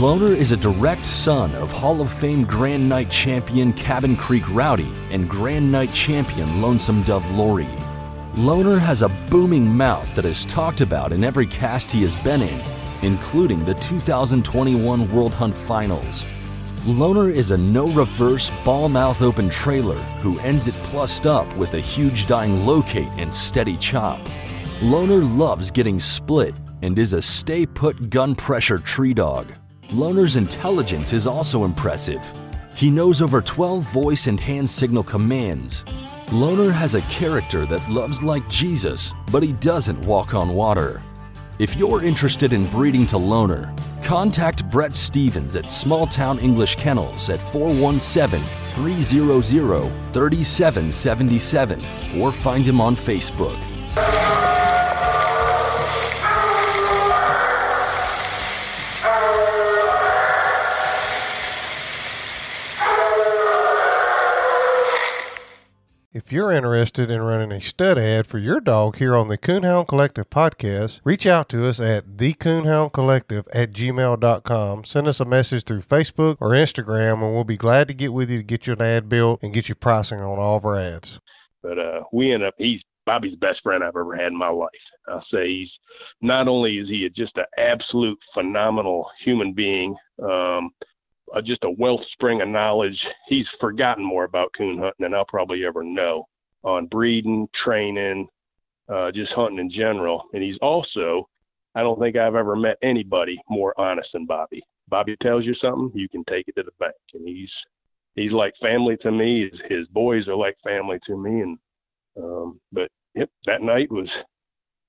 [0.00, 4.90] Loner is a direct son of Hall of Fame Grand Night champion Cabin Creek Rowdy
[5.10, 7.68] and Grand Night champion Lonesome Dove Lori.
[8.34, 12.40] Loner has a booming mouth that is talked about in every cast he has been
[12.40, 12.62] in,
[13.02, 16.24] including the 2021 World Hunt Finals.
[16.86, 21.74] Loner is a no reverse ball mouth open trailer who ends it plussed up with
[21.74, 24.26] a huge dying locate and steady chop.
[24.80, 29.52] Loner loves getting split and is a stay put gun pressure tree dog.
[29.90, 32.32] Loner's intelligence is also impressive.
[32.74, 35.84] He knows over 12 voice and hand signal commands.
[36.30, 41.02] Loner has a character that loves like Jesus, but he doesn't walk on water.
[41.58, 47.28] If you're interested in breeding to Loner, contact Brett Stevens at Small Town English Kennels
[47.28, 48.42] at 417
[48.72, 49.42] 300
[50.14, 53.58] 3777 or find him on Facebook.
[66.14, 69.88] If you're interested in running a stud ad for your dog here on the Coonhound
[69.88, 74.84] Collective podcast, reach out to us at thecoonhoundcollective at gmail.com.
[74.84, 78.28] Send us a message through Facebook or Instagram, and we'll be glad to get with
[78.28, 80.78] you to get you an ad built and get you pricing on all of our
[80.78, 81.18] ads.
[81.62, 84.90] But uh, we end up, he's Bobby's best friend I've ever had in my life.
[85.08, 85.80] I'll say he's
[86.20, 90.72] not only is he just an absolute phenomenal human being, um,
[91.32, 93.10] uh, just a wellspring of knowledge.
[93.26, 96.26] He's forgotten more about coon hunting than I'll probably ever know
[96.62, 98.28] on breeding, training,
[98.88, 100.24] uh, just hunting in general.
[100.34, 101.28] And he's also,
[101.74, 104.62] I don't think I've ever met anybody more honest than Bobby.
[104.88, 107.64] Bobby tells you something, you can take it to the bank, and he's
[108.14, 109.48] he's like family to me.
[109.48, 111.58] His, his boys are like family to me, and
[112.18, 114.22] um, but yep, that night was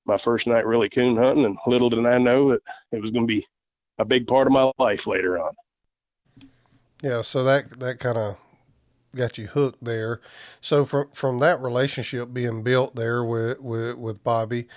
[0.06, 3.26] my first night really coon hunting, and little did I know that it was going
[3.26, 3.46] to be
[4.00, 5.54] a big part of my life later on.
[7.04, 8.38] Yeah, so that that kind of
[9.14, 10.22] got you hooked there.
[10.62, 14.70] So from from that relationship being built there with with, with Bobby,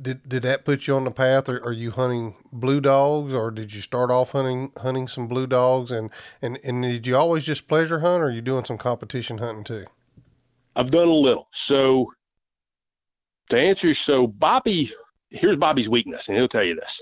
[0.00, 1.48] did did that put you on the path?
[1.48, 5.46] Or are you hunting blue dogs, or did you start off hunting hunting some blue
[5.46, 5.90] dogs?
[5.90, 6.10] And
[6.42, 9.64] and and did you always just pleasure hunt, or are you doing some competition hunting
[9.64, 9.86] too?
[10.76, 11.48] I've done a little.
[11.52, 12.12] So
[13.48, 14.92] to answer, so Bobby,
[15.30, 17.00] here's Bobby's weakness, and he'll tell you this.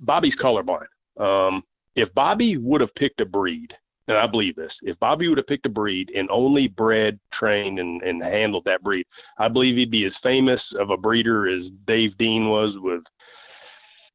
[0.00, 0.86] Bobby's colorblind.
[1.18, 1.64] Um,
[1.98, 5.46] if Bobby would have picked a breed, and I believe this, if Bobby would have
[5.46, 9.04] picked a breed and only bred, trained, and, and handled that breed,
[9.38, 13.02] I believe he'd be as famous of a breeder as Dave Dean was with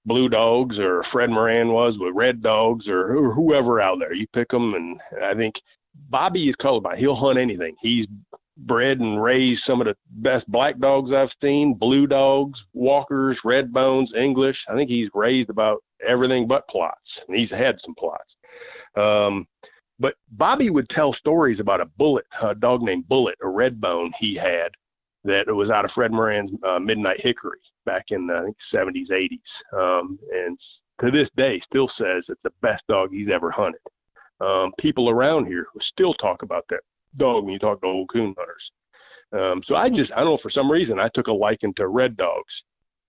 [0.05, 4.13] blue dogs or Fred Moran was with red dogs or, whoever out there.
[4.13, 5.61] You pick them, and I think
[6.09, 6.97] Bobby is colorblind.
[6.97, 7.75] He'll hunt anything.
[7.81, 8.07] He's
[8.57, 13.73] bred and raised some of the best black dogs I've seen, blue dogs, walkers, red
[13.73, 14.65] bones, English.
[14.67, 18.37] I think he's raised about everything but Plotts, and he's had some Plotts.
[18.99, 19.47] Um,
[19.99, 24.11] but Bobby would tell stories about a bullet, a dog named Bullet, a red bone
[24.17, 24.71] he had
[25.23, 29.09] that was out of Fred Moran's uh, Midnight Hickory back in the I think 70s,
[29.09, 29.73] 80s.
[29.73, 30.59] Um, and
[30.99, 33.81] to this day, still says it's the best dog he's ever hunted.
[34.41, 36.81] Um, people around here still talk about that
[37.15, 38.71] dog when you talk to old coon hunters.
[39.33, 41.87] Um, so I just, I don't know, for some reason, I took a liking to
[41.87, 42.63] red dogs.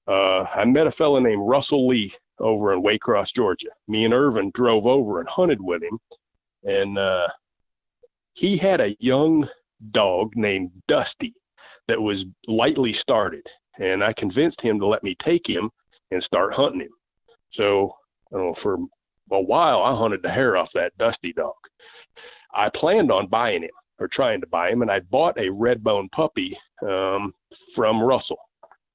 [0.07, 3.69] Uh, I met a fellow named Russell Lee over in Waycross, Georgia.
[3.89, 5.99] Me and Irvin drove over and hunted with him.
[6.65, 7.29] And uh,
[8.33, 9.49] he had a young
[9.91, 11.35] dog named Dusty
[11.89, 13.47] that was lightly started.
[13.79, 15.71] And I convinced him to let me take him
[16.11, 16.93] and start hunting him.
[17.51, 17.95] So,
[18.33, 18.79] I don't know, for
[19.31, 21.55] a while, I hunted the hair off that Dusty dog.
[22.55, 25.83] I planned on buying him or trying to buy him, and I bought a red
[25.83, 27.33] bone puppy um,
[27.75, 28.39] from Russell.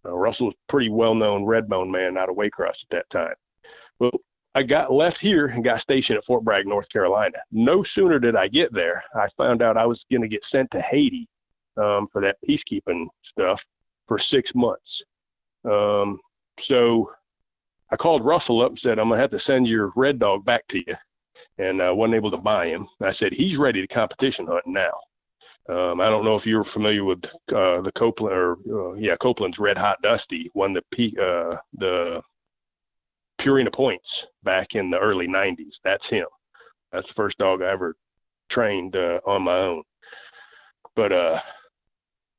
[0.05, 3.09] Uh, Russell was a pretty well known red bone man out of Waycross at that
[3.09, 3.35] time.
[3.99, 4.11] Well,
[4.55, 7.37] I got left here and got stationed at Fort Bragg, North Carolina.
[7.51, 10.71] No sooner did I get there, I found out I was going to get sent
[10.71, 11.27] to Haiti
[11.77, 13.63] um, for that peacekeeping stuff
[14.07, 15.03] for six months.
[15.69, 16.19] Um,
[16.59, 17.11] so
[17.91, 20.45] I called Russell up and said, I'm going to have to send your red dog
[20.45, 20.95] back to you
[21.59, 22.87] and I wasn't able to buy him.
[23.01, 24.93] I said he's ready to competition hunt now.
[25.67, 29.59] Um, I don't know if you're familiar with uh, the Copeland or uh, yeah Copeland's
[29.59, 32.23] Red Hot Dusty won the P, uh, the
[33.37, 35.79] Purina points back in the early '90s.
[35.83, 36.25] That's him.
[36.91, 37.95] That's the first dog I ever
[38.49, 39.83] trained uh, on my own.
[40.95, 41.39] But uh,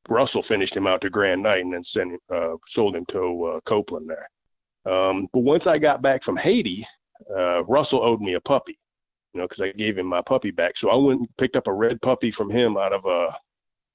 [0.09, 3.61] Russell finished him out to Grand Night and then sent him, uh, sold him to
[3.65, 4.93] Copeland there.
[4.93, 6.85] Um, but once I got back from Haiti,
[7.29, 8.80] Russell owed me a puppy
[9.33, 10.77] you know, because I gave him my puppy back.
[10.77, 13.37] So I went and picked up a red puppy from him out of a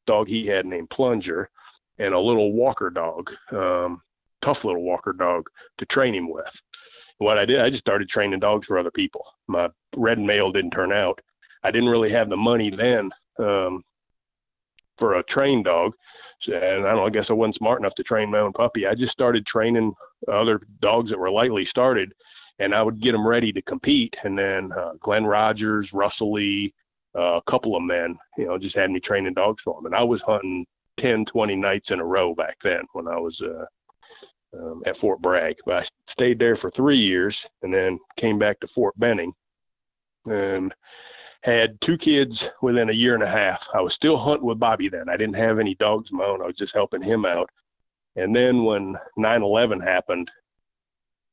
[0.05, 1.49] dog he had named Plunger
[1.97, 4.01] and a little walker dog, um,
[4.41, 6.61] tough little walker dog to train him with.
[7.17, 9.25] what I did, I just started training dogs for other people.
[9.47, 11.19] My red male didn't turn out.
[11.63, 13.83] I didn't really have the money then um,
[14.97, 15.93] for a trained dog.
[16.47, 18.85] And I don't know, I guess I wasn't smart enough to train my own puppy.
[18.85, 19.93] I just started training
[20.31, 22.13] other dogs that were lightly started
[22.59, 24.17] and I would get them ready to compete.
[24.23, 26.73] And then uh, Glenn Rogers, Russell Lee,
[27.17, 29.85] uh, a couple of men, you know, just had me training dogs for them.
[29.85, 30.65] And I was hunting
[30.97, 33.65] 10, 20 nights in a row back then when I was uh,
[34.57, 35.55] um, at Fort Bragg.
[35.65, 39.33] But I stayed there for three years and then came back to Fort Benning
[40.25, 40.73] and
[41.43, 43.67] had two kids within a year and a half.
[43.73, 45.09] I was still hunting with Bobby then.
[45.09, 46.41] I didn't have any dogs of my own.
[46.41, 47.49] I was just helping him out.
[48.15, 50.31] And then when 9 11 happened,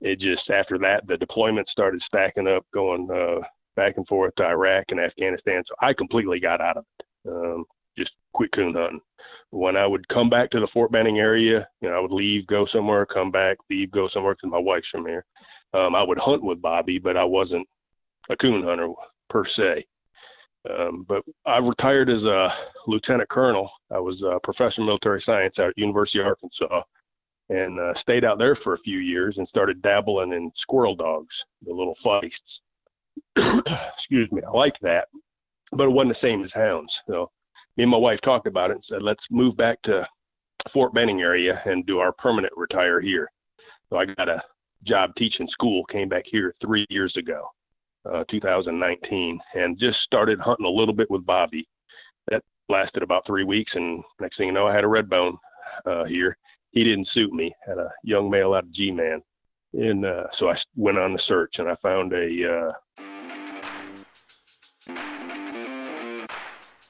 [0.02, 4.44] it just after that the deployment started stacking up, going uh, back and forth to
[4.46, 5.62] Iraq and Afghanistan.
[5.64, 7.06] So I completely got out of it.
[7.30, 7.64] Um,
[7.96, 9.00] just quit coon hunting.
[9.50, 12.46] When I would come back to the Fort Benning area, you know, I would leave,
[12.46, 15.24] go somewhere, come back, leave, go somewhere because my wife's from here.
[15.72, 17.68] Um, I would hunt with Bobby, but I wasn't
[18.28, 18.88] a coon hunter
[19.28, 19.86] per se.
[20.68, 22.52] Um, but I retired as a
[22.86, 23.70] lieutenant colonel.
[23.90, 26.82] I was a professor of military science at University of Arkansas
[27.48, 31.44] and uh, stayed out there for a few years and started dabbling in squirrel dogs,
[31.62, 32.60] the little feists.
[33.94, 35.08] Excuse me, I like that,
[35.72, 37.02] but it wasn't the same as hounds.
[37.06, 37.30] So
[37.76, 40.06] me and my wife talked about it and said, let's move back to
[40.70, 43.30] Fort Benning area and do our permanent retire here.
[43.90, 44.42] So I got a
[44.84, 47.48] job teaching school, came back here three years ago,
[48.10, 51.68] uh, 2019, and just started hunting a little bit with Bobby.
[52.30, 55.36] That lasted about three weeks, and next thing you know, I had a red bone
[55.84, 56.36] uh, here
[56.72, 57.54] he didn't suit me.
[57.66, 59.22] Had a young male out of G-man,
[59.74, 62.52] and uh, so I went on the search and I found a.
[62.58, 62.72] Uh,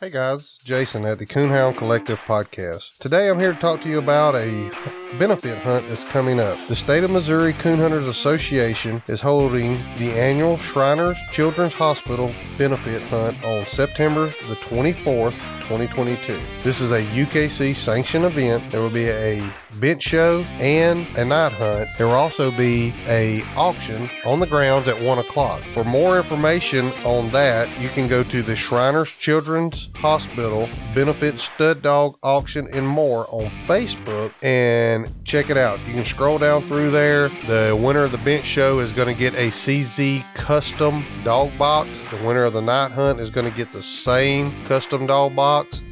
[0.02, 2.98] Hey guys, Jason at the Coonhound Collective podcast.
[2.98, 4.68] Today I'm here to talk to you about a
[5.16, 6.58] benefit hunt that's coming up.
[6.66, 13.00] The State of Missouri Coon Hunters Association is holding the annual Shriners Children's Hospital benefit
[13.02, 16.40] hunt on September the 24th 2022.
[16.64, 18.72] This is a UKC sanctioned event.
[18.72, 19.40] There will be a
[19.80, 21.88] bench show and a night hunt.
[21.98, 25.62] There will also be a auction on the grounds at one o'clock.
[25.74, 31.82] For more information on that, you can go to the Shriners Children's Hospital Benefit Stud
[31.82, 35.78] Dog Auction and more on Facebook and check it out.
[35.86, 37.28] You can scroll down through there.
[37.46, 42.00] The winner of the bench show is going to get a CZ custom dog box.
[42.10, 45.82] The winner of the night hunt is going to get the same custom dog box.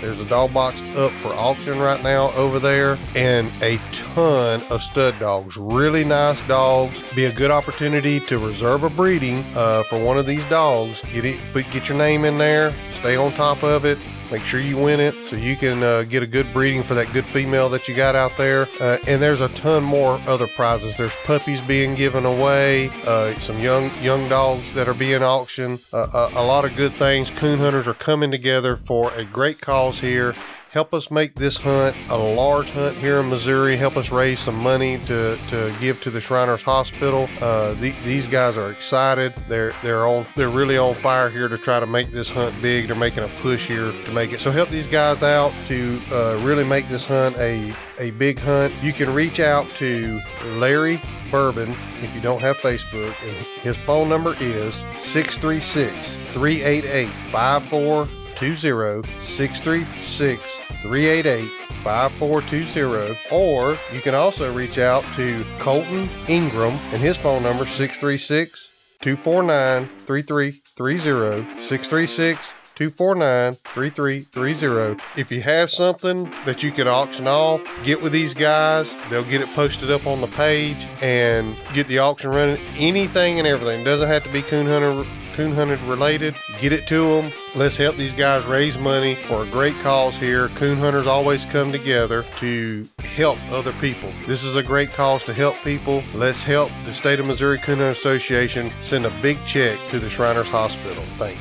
[0.00, 4.82] There's a dog box up for auction right now over there, and a ton of
[4.82, 5.56] stud dogs.
[5.56, 6.98] Really nice dogs.
[7.14, 11.02] Be a good opportunity to reserve a breeding uh, for one of these dogs.
[11.12, 12.74] Get it, put, get your name in there.
[12.92, 13.98] Stay on top of it.
[14.30, 17.12] Make sure you win it so you can uh, get a good breeding for that
[17.12, 18.66] good female that you got out there.
[18.80, 20.96] Uh, and there's a ton more other prizes.
[20.96, 25.80] There's puppies being given away, uh, some young young dogs that are being auctioned.
[25.92, 27.30] Uh, uh, a lot of good things.
[27.30, 30.34] Coon hunters are coming together for a great cause here
[30.76, 33.78] help us make this hunt a large hunt here in Missouri.
[33.78, 37.30] Help us raise some money to, to give to the Shriners Hospital.
[37.40, 39.32] Uh, the, these guys are excited.
[39.48, 42.88] They're they're on they're really on fire here to try to make this hunt big.
[42.88, 44.40] They're making a push here to make it.
[44.40, 48.74] So help these guys out to uh, really make this hunt a a big hunt.
[48.82, 50.20] You can reach out to
[50.56, 51.70] Larry Bourbon
[52.02, 53.14] if you don't have Facebook.
[53.26, 55.90] And his phone number is 636
[56.34, 61.50] 388 5420 636 388
[61.82, 63.18] 5420.
[63.30, 68.70] Or you can also reach out to Colton Ingram and his phone number 636
[69.00, 75.20] 249 3330 636 249 3330.
[75.20, 78.94] If you have something that you can auction off, get with these guys.
[79.08, 82.60] They'll get it posted up on the page and get the auction running.
[82.76, 83.80] Anything and everything.
[83.80, 86.34] It doesn't have to be coon hunter coon hunted related.
[86.60, 87.30] Get it to them.
[87.54, 90.48] Let's help these guys raise money for a great cause here.
[90.48, 94.10] Coon hunters always come together to help other people.
[94.26, 96.02] This is a great cause to help people.
[96.14, 100.08] Let's help the State of Missouri Coon Hunter Association send a big check to the
[100.08, 101.02] Shriners Hospital.
[101.18, 101.40] Thanks.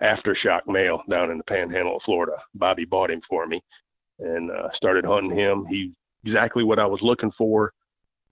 [0.00, 2.36] aftershock male down in the panhandle of Florida.
[2.54, 3.62] Bobby bought him for me
[4.22, 5.66] and uh, started hunting him.
[5.66, 5.92] He
[6.24, 7.72] exactly what I was looking for,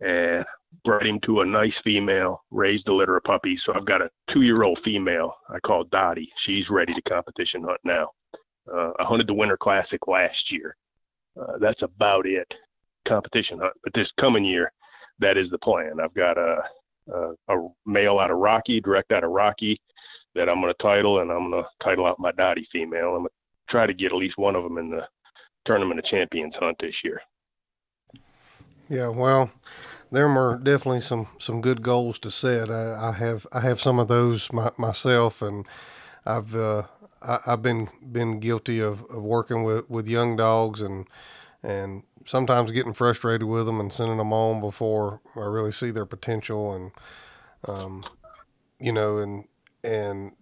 [0.00, 0.44] and
[0.84, 3.64] brought him to a nice female, raised a litter of puppies.
[3.64, 6.32] So I've got a two-year-old female I call Dottie.
[6.36, 8.10] She's ready to competition hunt now.
[8.72, 10.76] Uh, I hunted the Winter Classic last year.
[11.40, 12.56] Uh, that's about it,
[13.04, 13.74] competition hunt.
[13.82, 14.72] But this coming year,
[15.18, 15.98] that is the plan.
[16.00, 16.62] I've got a,
[17.12, 19.80] a, a male out of Rocky, direct out of Rocky,
[20.34, 23.16] that I'm going to title, and I'm going to title out my Dottie female.
[23.16, 23.30] I'm going to
[23.66, 25.08] try to get at least one of them in the
[25.64, 27.22] tournament of champions hunt this year.
[28.88, 29.50] Yeah, well,
[30.10, 32.70] there are definitely some some good goals to set.
[32.70, 35.66] I, I have I have some of those my, myself, and
[36.26, 36.84] I've uh,
[37.22, 41.06] I, have been been guilty of, of working with, with young dogs and
[41.62, 46.06] and sometimes getting frustrated with them and sending them on before I really see their
[46.06, 46.92] potential and
[47.66, 48.02] um,
[48.78, 49.44] you know and
[49.82, 50.32] and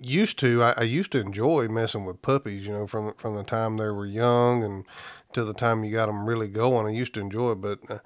[0.00, 3.42] used to I, I, used to enjoy messing with puppies you know from from the
[3.42, 4.84] time they were young and
[5.32, 7.98] to the time you got them really going I used to enjoy it but uh,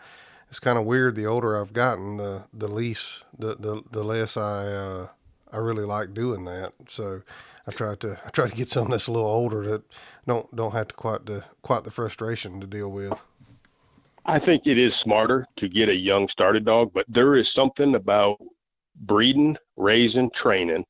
[0.49, 4.37] it's kind of weird the older I've gotten the the least the the, the less
[4.37, 5.09] I uh,
[5.53, 7.23] I really like doing that so
[7.67, 9.83] I try to I try to get something that's a little older that
[10.27, 13.23] don't don't have to quite the quite the frustration to deal with.
[14.27, 17.95] I think it is smarter to get a young started dog, but there is something
[17.95, 18.41] about
[18.95, 20.85] breeding, raising, training.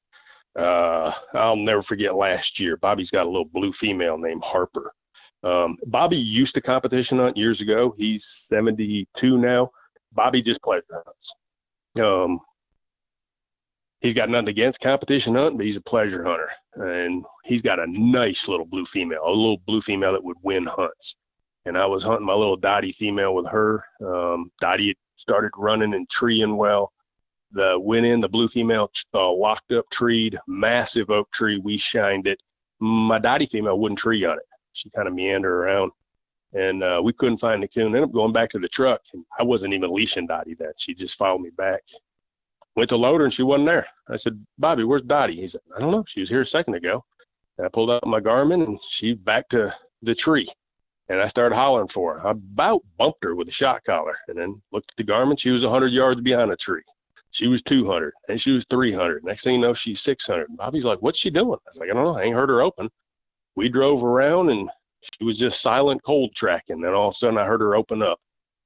[0.58, 2.76] Uh, I'll never forget last year.
[2.76, 4.92] Bobby's got a little blue female named Harper.
[5.42, 7.94] Um, Bobby used to competition hunt years ago.
[7.98, 9.70] He's 72 now.
[10.12, 11.34] Bobby just pleasure hunts.
[12.00, 12.40] Um,
[14.00, 17.86] he's got nothing against competition hunting, but he's a pleasure hunter, and he's got a
[17.88, 21.16] nice little blue female, a little blue female that would win hunts.
[21.66, 23.84] And I was hunting my little Dottie female with her.
[24.04, 26.92] Um, Dottie started running and treeing well
[27.54, 32.26] the went in the blue female uh, locked up treed massive oak tree we shined
[32.26, 32.42] it.
[32.80, 34.44] My dottie female wouldn't tree on it.
[34.72, 35.92] She kind of meandered around.
[36.52, 37.86] And uh, we couldn't find the coon.
[37.86, 40.94] Ended up going back to the truck and i wasn't even leashing dottie then she
[40.94, 41.82] just followed me back.
[42.76, 43.86] Went to load her and she wasn't there.
[44.08, 46.04] I said bobby where's dottie he said i don't know.
[46.06, 47.04] She was here a second ago.
[47.58, 50.48] And i pulled out my garmin and she back to the tree.
[51.08, 52.26] And I started hollering for her.
[52.26, 55.38] I about bumped her with a shot collar and then looked at the Garmin.
[55.38, 56.82] She was 100 yards behind a tree.
[57.34, 59.24] She was 200 and she was 300.
[59.24, 60.56] Next thing you know, she's 600.
[60.56, 61.58] Bobby's like, What's she doing?
[61.66, 62.16] I was like, I don't know.
[62.16, 62.88] I ain't heard her open.
[63.56, 64.70] We drove around and
[65.00, 66.80] she was just silent cold tracking.
[66.80, 68.20] Then all of a sudden, I heard her open up.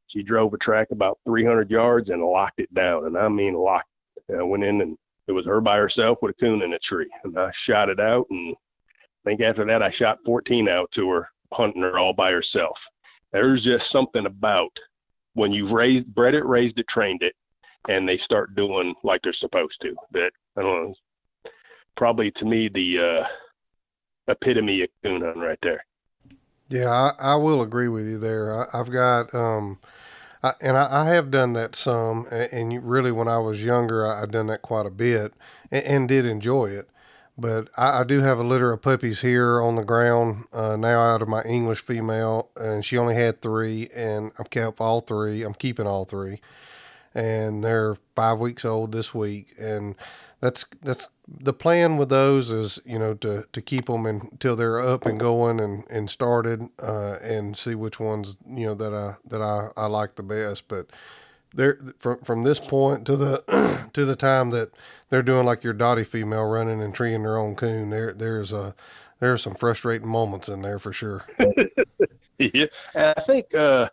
[0.07, 3.07] She drove a track about 300 yards and locked it down.
[3.07, 3.89] And I mean, locked.
[4.31, 4.99] I went in and
[5.29, 7.09] it was her by herself with a coon in a tree.
[7.25, 8.27] And I shot it out.
[8.29, 12.33] And I think after that, I shot 14 out to her, hunting her all by
[12.33, 12.87] herself.
[13.33, 14.79] There's just something about
[15.33, 17.35] when you've raised, bred it, raised it, trained it,
[17.89, 19.97] and they start doing like they're supposed to.
[20.13, 20.95] That I don't know.
[21.97, 23.27] Probably to me the uh,
[24.29, 25.85] epitome of coon hunting right there.
[26.69, 28.53] Yeah, I, I will agree with you there.
[28.53, 29.79] I, have got, um,
[30.43, 34.07] I, and I, I, have done that some, and, and really when I was younger,
[34.07, 35.33] I, have done that quite a bit,
[35.71, 36.91] and, and did enjoy it.
[37.39, 41.23] But I, do have a litter of puppies here on the ground uh, now out
[41.23, 45.45] of my English female, and she only had three, and I've kept all three.
[45.45, 46.41] I'm keeping all three,
[47.15, 49.95] and they're five weeks old this week, and
[50.41, 54.81] that's that's the plan with those is you know to to keep them until they're
[54.81, 59.17] up and going and and started uh, and see which ones you know that I
[59.29, 60.69] that I, I like the best.
[60.69, 60.87] But
[61.55, 64.71] there from from this point to the to the time that
[65.11, 68.75] they're doing like your Dottie female running and treeing their own coon there there's a
[69.21, 71.25] there's some frustrating moments in there for sure.
[72.39, 72.67] Yeah.
[72.95, 73.89] I think uh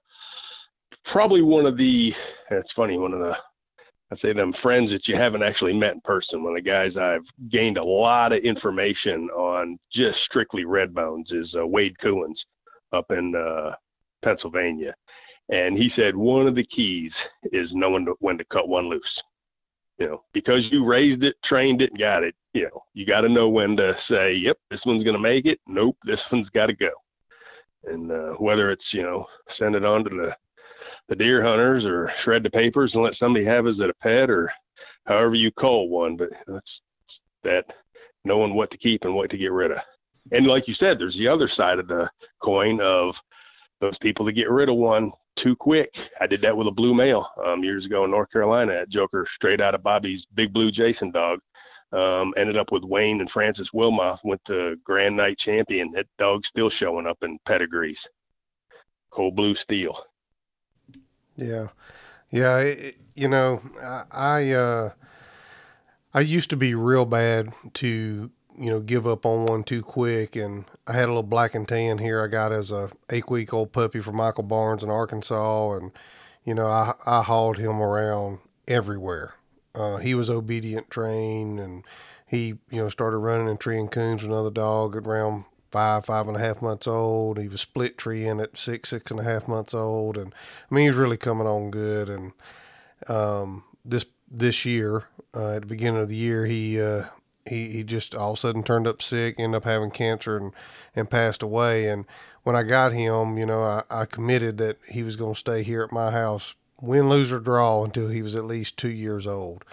[1.06, 2.14] probably one of the
[2.52, 3.38] it's funny one of the
[4.12, 6.44] I'd say them friends that you haven't actually met in person.
[6.44, 11.32] One of the guys I've gained a lot of information on just strictly red bones
[11.32, 12.46] is uh, Wade Coons
[12.94, 13.74] up in uh,
[14.22, 14.94] Pennsylvania.
[15.50, 19.22] And he said one of the keys is knowing when to cut one loose.
[19.98, 23.30] You know, because you raised it, trained it, got it, you know, you got to
[23.30, 25.60] know when to say, yep, this one's going to make it.
[25.68, 26.92] Nope, this one's got to go.
[27.86, 30.38] And uh, whether it's, you know, send it on to the
[31.08, 34.52] the deer hunters or shred the papers and let somebody have as a pet or
[35.06, 36.18] however you call one.
[36.18, 36.82] But that's
[37.44, 37.66] that
[38.24, 39.80] knowing what to keep and what to get rid of.
[40.32, 42.10] And like you said, there's the other side of the
[42.42, 43.22] coin of
[43.80, 46.10] those people that get rid of one too quick.
[46.20, 49.28] I did that with a blue male um, years ago in North Carolina at Joker,
[49.30, 51.40] straight out of Bobby's big blue Jason dog.
[51.92, 55.92] Um, ended up with Wayne and Francis Wilmoth, went to Grand Night Champion.
[55.92, 58.08] That dog's still showing up in pedigrees.
[59.12, 60.04] Cold blue steel.
[61.36, 61.68] Yeah,
[62.32, 62.58] yeah.
[62.60, 64.90] It, you know, I I, uh,
[66.14, 70.36] I used to be real bad to you know give up on one too quick,
[70.36, 72.24] and I had a little black and tan here.
[72.24, 75.92] I got as a eight week old puppy from Michael Barnes in Arkansas, and
[76.44, 79.36] you know I I hauled him around everywhere.
[79.74, 81.84] Uh, he was obedient trained, and
[82.26, 86.38] he you know started running and treeing coons with another dog around five, five and
[86.38, 87.38] a half months old.
[87.38, 90.34] He was split tree treeing at six, six and a half months old, and
[90.70, 92.10] I mean he's really coming on good.
[92.10, 92.32] And
[93.08, 97.06] um, this this year, uh, at the beginning of the year, he uh,
[97.46, 100.52] he he just all of a sudden turned up sick, ended up having cancer, and
[100.96, 101.90] and passed away.
[101.90, 102.06] And
[102.44, 105.64] when I got him, you know, I, I committed that he was going to stay
[105.64, 109.28] here at my house, win, lose or draw, until he was at least two years
[109.28, 109.64] old.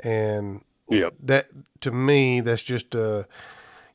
[0.00, 1.48] And yeah, that
[1.80, 3.26] to me, that's just a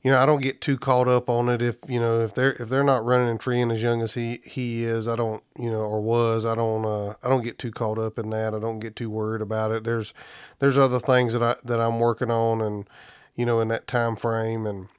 [0.03, 2.53] you know, I don't get too caught up on it if you know if they're
[2.53, 5.07] if they're not running and treeing as young as he he is.
[5.07, 6.45] I don't you know or was.
[6.45, 8.53] I don't uh, I don't get too caught up in that.
[8.53, 9.85] I don't get too worried about it.
[9.85, 10.13] There's
[10.59, 12.87] there's other things that I that I'm working on and
[13.35, 14.89] you know in that time frame and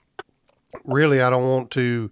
[0.84, 2.10] really I don't want to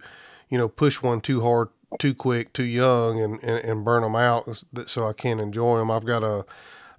[0.49, 4.15] you know push one too hard too quick too young and and, and burn them
[4.15, 5.89] out so I can't enjoy them.
[5.89, 6.45] I've got a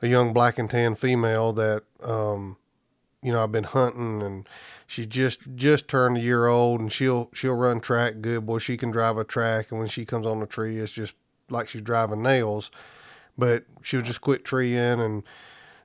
[0.03, 2.57] a young black and tan female that um
[3.23, 4.49] you know I've been hunting and
[4.95, 8.47] she just just turned a year old and she'll she'll run track good.
[8.47, 9.73] Boy she can drive a track.
[9.73, 11.15] And when she comes on the tree it's just
[11.51, 12.71] like she's driving nails.
[13.37, 15.25] But she'll just quit treeing and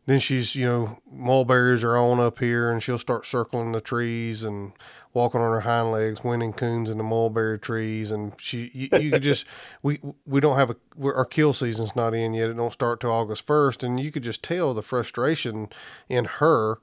[0.05, 4.43] then she's you know mulberries are on up here and she'll start circling the trees
[4.43, 4.73] and
[5.11, 8.11] walking on her hind legs winning coons in the mulberry trees.
[8.11, 9.43] And she you, you could just
[9.81, 12.51] we we don't have a our kill season's not in yet.
[12.51, 15.69] It don't start till august 1st and you could just tell the frustration
[16.07, 16.77] in her.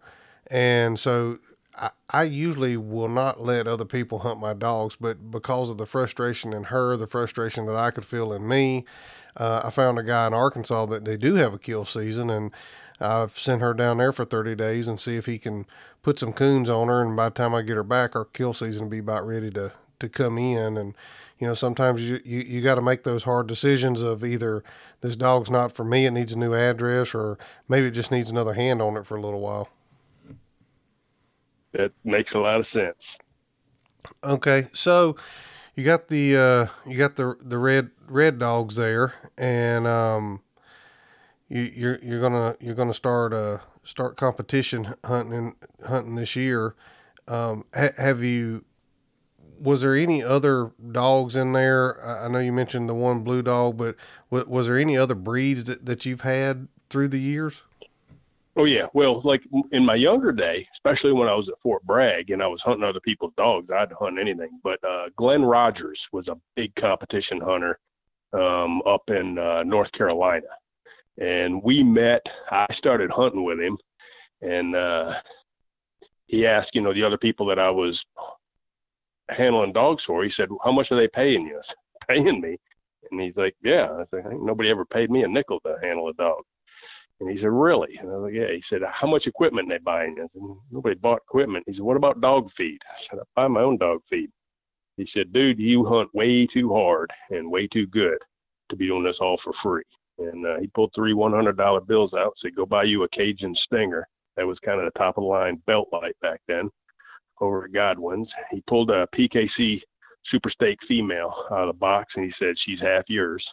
[0.48, 1.38] And so
[2.10, 6.52] I, usually will not let other people hunt my dogs, but because of the frustration
[6.52, 8.84] in her, the frustration that I could feel in me,
[9.36, 12.50] uh, I found a guy in Arkansas that they do have a kill season, and
[13.00, 15.66] I've sent her down there for 30 days and see if he can
[16.02, 17.02] put some coons on her.
[17.02, 19.50] And by the time I get her back, our kill season will be about ready
[19.50, 20.78] to, to come in.
[20.78, 20.94] And,
[21.38, 24.64] you know, sometimes you, you, you got to make those hard decisions of either
[25.02, 27.36] this dog's not for me, it needs a new address, or
[27.68, 29.68] maybe it just needs another hand on it for a little while.
[31.76, 33.18] That makes a lot of sense.
[34.24, 35.16] Okay, so
[35.74, 40.40] you got the uh, you got the the red red dogs there, and um,
[41.48, 45.54] you, you're you're gonna you're gonna start uh start competition hunting
[45.86, 46.74] hunting this year.
[47.28, 48.64] Um, ha- have you?
[49.60, 52.02] Was there any other dogs in there?
[52.02, 53.96] I know you mentioned the one blue dog, but
[54.30, 57.62] was, was there any other breeds that, that you've had through the years?
[58.58, 62.30] Oh yeah, well, like in my younger day, especially when I was at Fort Bragg
[62.30, 64.60] and I was hunting other people's dogs, I'd hunt anything.
[64.64, 67.78] But uh, Glenn Rogers was a big competition hunter
[68.32, 70.46] um, up in uh, North Carolina,
[71.18, 72.34] and we met.
[72.50, 73.76] I started hunting with him,
[74.40, 75.20] and uh,
[76.26, 78.06] he asked, you know, the other people that I was
[79.28, 80.24] handling dogs for.
[80.24, 81.60] He said, "How much are they paying you?"
[82.08, 82.56] Paying me,
[83.10, 86.14] and he's like, "Yeah." I said, "Nobody ever paid me a nickel to handle a
[86.14, 86.42] dog."
[87.20, 87.96] And he said, Really?
[87.98, 88.52] And I was like, Yeah.
[88.54, 90.16] He said, How much equipment they buying?
[90.18, 91.64] I said, Nobody bought equipment.
[91.66, 92.80] He said, What about dog feed?
[92.90, 94.30] I said, I buy my own dog feed.
[94.96, 98.18] He said, Dude, you hunt way too hard and way too good
[98.68, 99.84] to be doing this all for free.
[100.18, 104.06] And uh, he pulled three $100 bills out, said, Go buy you a Cajun Stinger.
[104.36, 106.70] That was kind of the top of the line belt light back then
[107.40, 108.34] over at Godwin's.
[108.50, 109.82] He pulled a PKC
[110.24, 113.52] Super Stakes female out of the box and he said, She's half yours.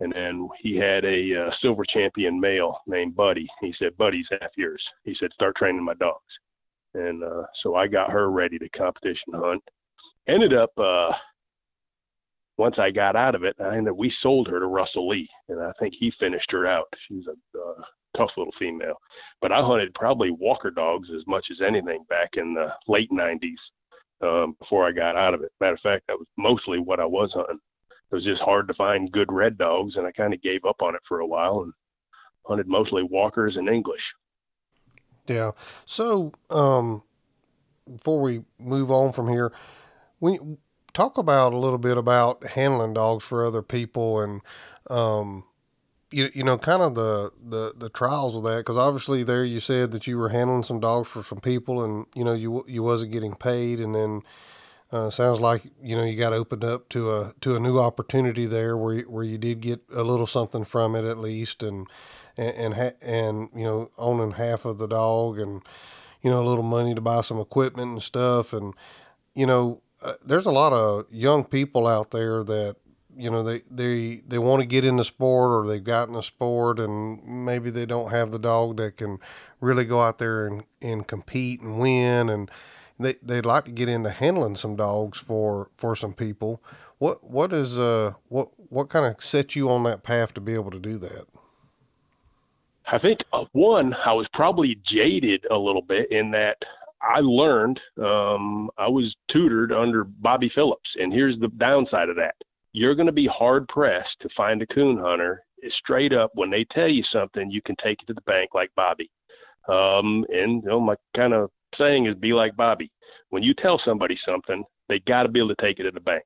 [0.00, 3.48] And then he had a uh, silver champion male named Buddy.
[3.60, 4.92] He said, Buddy's half yours.
[5.04, 6.40] He said, start training my dogs.
[6.94, 9.62] And uh, so I got her ready to competition hunt.
[10.26, 11.14] Ended up, uh,
[12.58, 15.28] once I got out of it, I ended, we sold her to Russell Lee.
[15.48, 16.86] And I think he finished her out.
[16.96, 17.84] She's a uh,
[18.16, 18.96] tough little female.
[19.40, 23.70] But I hunted probably walker dogs as much as anything back in the late 90s
[24.22, 25.52] um, before I got out of it.
[25.60, 27.60] Matter of fact, that was mostly what I was hunting
[28.10, 30.82] it was just hard to find good red dogs, and I kind of gave up
[30.82, 31.72] on it for a while and
[32.46, 34.14] hunted mostly walkers and English.
[35.26, 35.52] Yeah.
[35.86, 37.02] So, um,
[37.90, 39.52] before we move on from here,
[40.20, 40.38] we
[40.92, 44.40] talk about a little bit about handling dogs for other people and,
[44.90, 45.44] um,
[46.10, 48.64] you, you know, kind of the, the, the trials of that.
[48.64, 52.06] Cause obviously there you said that you were handling some dogs for some people and,
[52.14, 53.80] you know, you, you wasn't getting paid.
[53.80, 54.22] And then,
[54.94, 58.46] uh, sounds like you know you got opened up to a to a new opportunity
[58.46, 61.88] there where where you did get a little something from it at least, and
[62.36, 65.62] and and, ha- and you know owning half of the dog and
[66.22, 68.74] you know a little money to buy some equipment and stuff, and
[69.34, 72.76] you know uh, there's a lot of young people out there that
[73.16, 76.22] you know they they they want to get in the sport or they've gotten a
[76.22, 79.18] sport and maybe they don't have the dog that can
[79.60, 82.28] really go out there and and compete and win.
[82.28, 82.50] And
[82.98, 86.62] they they'd like to get into handling some dogs for for some people.
[86.98, 90.54] What what is uh what what kind of set you on that path to be
[90.54, 91.26] able to do that?
[92.86, 96.64] I think uh, one, I was probably jaded a little bit in that
[97.00, 102.34] I learned um, I was tutored under Bobby Phillips, and here's the downside of that:
[102.72, 106.64] you're going to be hard pressed to find a coon hunter straight up when they
[106.64, 109.10] tell you something, you can take it to the bank like Bobby.
[109.68, 112.90] Um, and you know, my kind of saying is be like Bobby.
[113.30, 116.00] When you tell somebody something, they got to be able to take it to the
[116.00, 116.24] bank.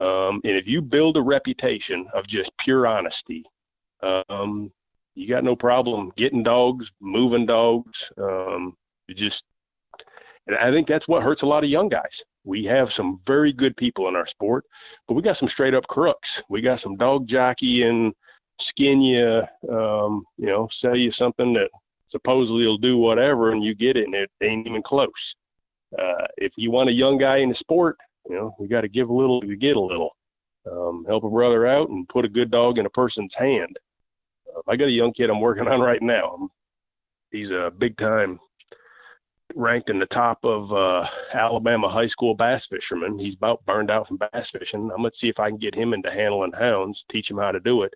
[0.00, 3.44] Um, and if you build a reputation of just pure honesty,
[4.02, 4.72] um,
[5.14, 8.10] you got no problem getting dogs, moving dogs.
[8.16, 8.76] Um,
[9.14, 9.44] just,
[10.46, 12.22] and I think that's what hurts a lot of young guys.
[12.44, 14.64] We have some very good people in our sport,
[15.06, 16.42] but we got some straight up crooks.
[16.48, 18.12] We got some dog jockey and
[18.58, 21.70] skin you, um, you know, sell you something that
[22.12, 25.34] supposedly will do whatever, and you get it, and it ain't even close.
[25.98, 27.96] Uh, if you want a young guy in the sport,
[28.28, 30.16] you know, we got to give a little to get a little.
[30.70, 33.76] Um, help a brother out and put a good dog in a person's hand.
[34.48, 36.48] Uh, I got a young kid I'm working on right now.
[37.32, 38.38] He's a big time
[39.54, 43.18] ranked in the top of uh, Alabama high school bass fisherman.
[43.18, 44.90] He's about burned out from bass fishing.
[44.90, 47.60] I'm gonna see if I can get him into handling hounds, teach him how to
[47.60, 47.94] do it.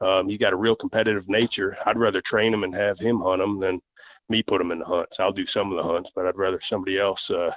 [0.00, 1.76] Um, he's got a real competitive nature.
[1.84, 3.80] I'd rather train him and have him hunt them than
[4.28, 5.18] me put him in the hunts.
[5.20, 7.52] I'll do some of the hunts, but I'd rather somebody else uh,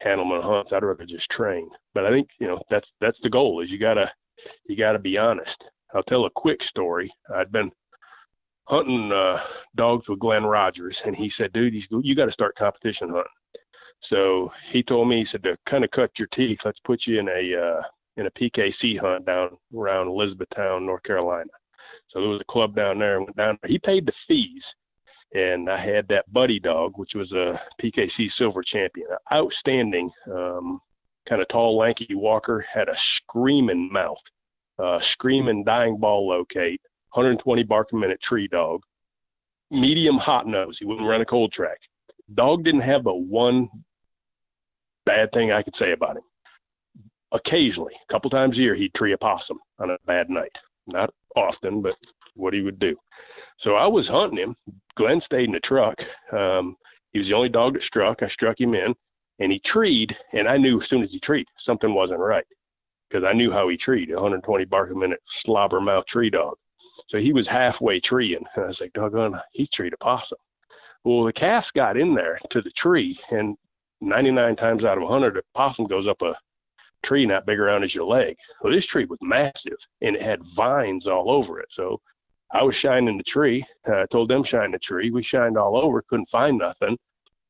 [0.00, 0.72] handle my hunts.
[0.72, 1.68] I'd rather just train.
[1.94, 3.60] But I think you know that's that's the goal.
[3.60, 4.12] Is you gotta
[4.66, 5.68] you gotta be honest.
[5.94, 7.10] I'll tell a quick story.
[7.34, 7.70] I'd been
[8.64, 9.42] hunting uh,
[9.74, 13.24] dogs with Glenn Rogers, and he said, "Dude, he's, you got to start competition hunting."
[14.00, 17.18] So he told me, he said, to kind of cut your teeth, let's put you
[17.18, 17.82] in a uh,
[18.16, 21.50] in a PKC hunt down around Elizabethtown, North Carolina.
[22.08, 23.20] So there was a club down there.
[23.20, 23.58] Went down.
[23.66, 24.74] He paid the fees,
[25.34, 30.80] and I had that Buddy dog, which was a PKC Silver Champion, outstanding, um,
[31.26, 32.60] kind of tall, lanky walker.
[32.60, 34.22] Had a screaming mouth,
[34.78, 36.80] uh, screaming dying bawl locate,
[37.12, 38.82] 120 bark a minute tree dog,
[39.70, 40.78] medium hot nose.
[40.78, 41.78] He wouldn't run a cold track.
[42.34, 43.68] Dog didn't have but one
[45.04, 46.22] bad thing I could say about him.
[47.32, 50.58] occasionally, a couple times a year, he'd tree a possum on a bad night.
[50.86, 51.96] Not often, but
[52.34, 52.96] what he would do.
[53.58, 54.56] So I was hunting him.
[54.94, 56.04] Glenn stayed in the truck.
[56.32, 56.76] Um,
[57.12, 58.22] he was the only dog that struck.
[58.22, 58.94] I struck him in,
[59.38, 60.16] and he treed.
[60.32, 62.44] And I knew as soon as he treed, something wasn't right
[63.08, 66.56] because I knew how he treed 120 bark a minute slobber mouth tree dog.
[67.08, 68.44] So he was halfway treeing.
[68.54, 70.38] And I was like, doggone, he treed a possum.
[71.04, 73.56] Well, the cast got in there to the tree, and
[74.00, 76.36] 99 times out of 100, a possum goes up a
[77.02, 78.36] tree not big around as your leg.
[78.60, 81.68] Well, this tree was massive, and it had vines all over it.
[81.70, 82.00] So
[82.52, 83.64] I was shining the tree.
[83.88, 85.10] Uh, I told them shine the tree.
[85.10, 86.96] We shined all over, couldn't find nothing.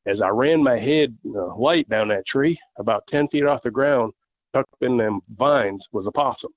[0.05, 3.71] As I ran my head uh, light down that tree, about 10 feet off the
[3.71, 4.13] ground,
[4.53, 6.51] tucked in them vines was a possum.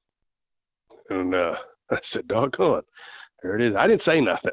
[1.10, 1.56] And uh,
[1.90, 2.82] I said, doggone,
[3.42, 3.74] there it is.
[3.74, 4.52] I didn't say nothing.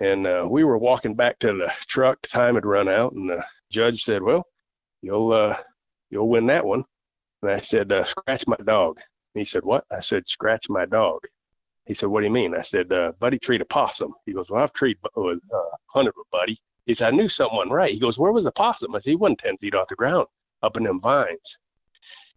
[0.00, 2.20] And uh, we were walking back to the truck.
[2.22, 4.44] Time had run out, and the judge said, "Well,
[5.00, 5.56] you'll uh,
[6.10, 6.84] you'll win that one."
[7.42, 8.98] And I said, uh, "Scratch my dog."
[9.34, 11.20] And he said, "What?" I said, "Scratch my dog."
[11.86, 14.50] He said, "What do you mean?" I said, uh, "Buddy treat a possum." He goes,
[14.50, 15.36] "Well, I've treated a uh,
[15.86, 18.94] hunted with Buddy." He said, "I knew someone right." He goes, "Where was the possum?"
[18.94, 20.26] I said, "He wasn't ten feet off the ground,
[20.62, 21.58] up in them vines."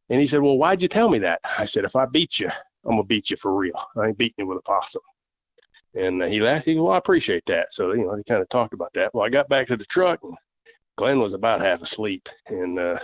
[0.10, 1.40] And he said, Well, why'd you tell me that?
[1.58, 2.50] I said, If I beat you,
[2.86, 3.80] I'm going to beat you for real.
[3.98, 5.02] I ain't beating you with a possum.
[5.96, 6.66] And uh, he laughed.
[6.66, 7.74] He goes, Well, I appreciate that.
[7.74, 9.14] So, you know, he kind of talked about that.
[9.14, 10.36] Well, I got back to the truck and
[10.98, 12.30] Glenn was about half asleep.
[12.48, 13.00] And uh,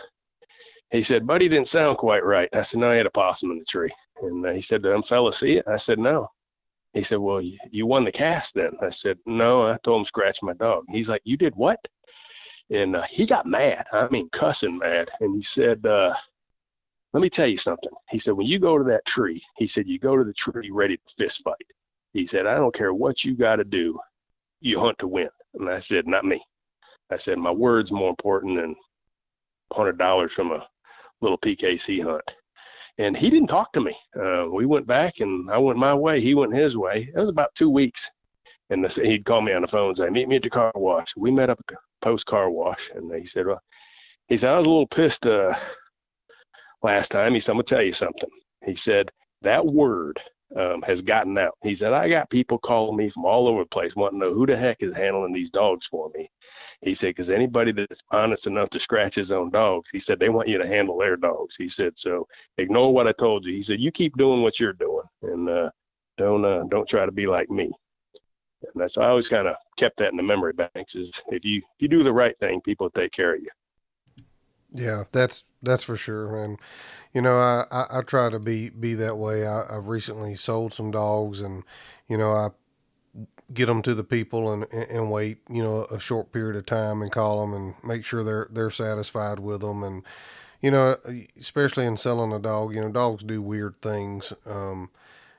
[0.92, 2.50] he said, Buddy didn't sound quite right.
[2.54, 3.94] I said, No, I had a possum in the tree.
[4.22, 5.66] And uh, he said, Them fellas see it?
[5.68, 6.30] I said, No.
[6.94, 8.72] He said, Well, you, you won the cast then.
[8.82, 10.84] I said, No, I told him scratch my dog.
[10.90, 11.80] He's like, You did what?
[12.72, 13.86] And uh, he got mad.
[13.92, 15.12] I mean, cussing mad.
[15.20, 16.16] And he said, uh,
[17.14, 17.92] let me tell you something.
[18.10, 20.72] He said, when you go to that tree, he said, you go to the tree
[20.72, 21.56] ready to fist fight.
[22.14, 24.00] He said, I don't care what you got to do,
[24.62, 25.30] you hunt to win.
[25.54, 26.42] And I said, not me.
[27.12, 28.76] I said, my word's more important than
[29.74, 30.66] $100 from a
[31.22, 32.32] little PKC hunt.
[32.98, 33.96] And he didn't talk to me.
[34.20, 36.20] Uh, we went back and I went my way.
[36.20, 37.10] He went his way.
[37.16, 38.10] It was about two weeks.
[38.70, 40.72] And this, he'd call me on the phone and say, meet me at the car
[40.76, 41.14] wash.
[41.16, 42.92] We met up at the post car wash.
[42.94, 43.62] And he said, well,
[44.28, 45.26] he said, I was a little pissed.
[45.26, 45.56] Uh,
[46.84, 47.34] last time.
[47.34, 48.30] He said, I'm going to tell you something.
[48.66, 49.12] He said,
[49.42, 50.20] that word
[50.56, 51.58] um, has gotten out.
[51.64, 54.34] He said, I got people calling me from all over the place wanting to know
[54.34, 56.30] who the heck is handling these dogs for me.
[56.82, 60.30] He said, because anybody that's honest enough to scratch his own dogs, he said, they
[60.30, 61.56] want you to handle their dogs.
[61.56, 62.28] He said, so
[62.58, 63.54] ignore what I told you.
[63.54, 65.70] He said, you keep doing what you're doing and uh,
[66.18, 67.72] don't uh, don't try to be like me.
[68.64, 71.58] And that's I always kind of kept that in the memory banks is if you
[71.58, 73.50] if you do the right thing, people take care of you.
[74.74, 76.44] Yeah, that's that's for sure.
[76.44, 76.60] And
[77.14, 79.46] you know, I, I, I try to be be that way.
[79.46, 81.64] I, I've recently sold some dogs, and
[82.08, 82.50] you know, I
[83.54, 87.02] get them to the people and and wait, you know, a short period of time
[87.02, 89.84] and call them and make sure they're they're satisfied with them.
[89.84, 90.04] And
[90.62, 90.96] you know,
[91.40, 94.34] especially in selling a dog, you know, dogs do weird things.
[94.46, 94.90] Um,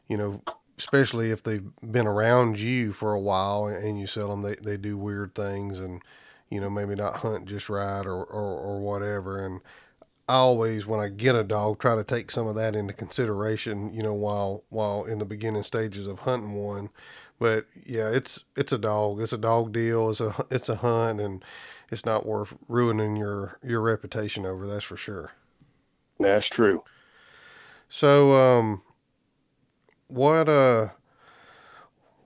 [0.09, 0.43] you know,
[0.79, 4.77] especially if they've been around you for a while and you sell them, they they
[4.77, 6.03] do weird things and
[6.51, 9.43] you know, maybe not hunt just right or, or, or whatever.
[9.43, 9.62] And
[10.33, 13.93] I always, when I get a dog, try to take some of that into consideration,
[13.93, 16.89] you know, while, while in the beginning stages of hunting one.
[17.39, 19.20] But yeah, it's, it's a dog.
[19.20, 20.09] It's a dog deal.
[20.09, 21.45] It's a, it's a hunt and
[21.91, 24.66] it's not worth ruining your, your reputation over.
[24.66, 25.33] That's for sure.
[26.18, 26.83] That's true.
[27.91, 28.80] So, um,
[30.09, 30.89] what, uh,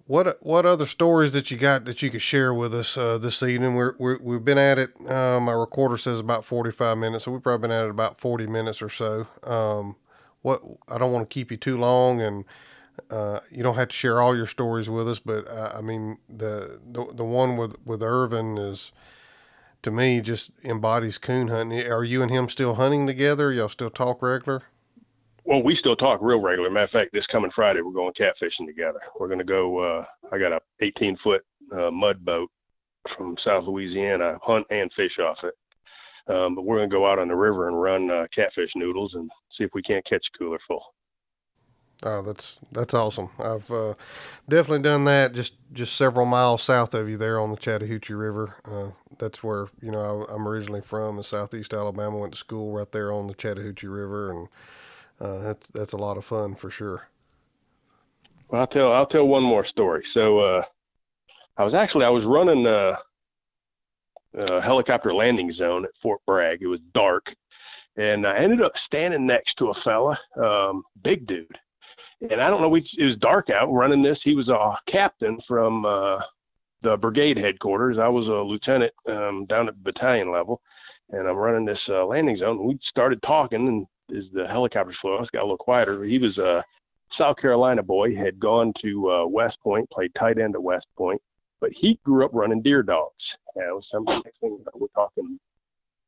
[0.07, 3.43] what what other stories that you got that you could share with us uh, this
[3.43, 3.75] evening?
[3.75, 4.91] We're, we're we've been at it.
[5.09, 8.21] Uh, my recorder says about forty five minutes, so we've probably been at it about
[8.21, 9.27] forty minutes or so.
[9.43, 9.97] Um,
[10.43, 12.45] what I don't want to keep you too long, and
[13.11, 15.19] uh, you don't have to share all your stories with us.
[15.19, 18.93] But uh, I mean, the, the the one with with Irvin is
[19.83, 21.81] to me just embodies coon hunting.
[21.91, 23.53] Are you and him still hunting together?
[23.53, 24.63] Y'all still talk regular?
[25.47, 26.69] Well, we still talk real regular.
[26.69, 29.01] Matter of fact, this coming Friday, we're going catfishing together.
[29.19, 29.79] We're going to go.
[29.79, 32.51] Uh, I got a 18 foot uh, mud boat
[33.07, 35.55] from South Louisiana, hunt and fish off it.
[36.27, 39.15] Um, but we're going to go out on the river and run uh, catfish noodles
[39.15, 40.85] and see if we can't catch a cooler full.
[42.03, 43.31] Oh, that's that's awesome.
[43.39, 43.95] I've uh,
[44.49, 48.57] definitely done that just just several miles south of you there on the Chattahoochee River.
[48.65, 52.19] Uh, that's where you know I, am originally from, in Southeast Alabama.
[52.19, 54.49] Went to school right there on the Chattahoochee River, and
[55.21, 57.09] uh, that's that's a lot of fun for sure.
[58.49, 60.05] Well, I'll tell I'll tell one more story.
[60.05, 60.63] So uh,
[61.57, 62.99] I was actually I was running a,
[64.35, 66.63] a, helicopter landing zone at Fort Bragg.
[66.63, 67.35] It was dark,
[67.97, 71.59] and I ended up standing next to a fella, um, big dude,
[72.31, 72.69] and I don't know.
[72.69, 74.23] We, it was dark out running this.
[74.23, 76.21] He was a captain from uh,
[76.83, 77.99] the brigade headquarters.
[77.99, 80.61] I was a lieutenant um, down at battalion level,
[81.11, 82.67] and I'm running this uh, landing zone.
[82.67, 86.03] We started talking and as the helicopters flew, it got a little quieter.
[86.05, 86.65] He was a
[87.09, 91.21] South Carolina boy, had gone to uh, West Point, played tight end at West Point,
[91.61, 93.39] but he grew up running deer dogs.
[93.55, 95.39] And it was something next thing we're talking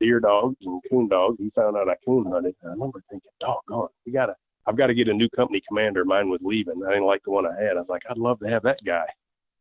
[0.01, 1.37] deer dogs and coon dogs.
[1.39, 2.55] He found out I coon hunted.
[2.63, 4.35] And I remember thinking, doggone, we gotta
[4.69, 6.05] I've got to get a new company commander.
[6.05, 6.83] Mine was leaving.
[6.85, 7.77] I didn't like the one I had.
[7.77, 9.07] I was like, I'd love to have that guy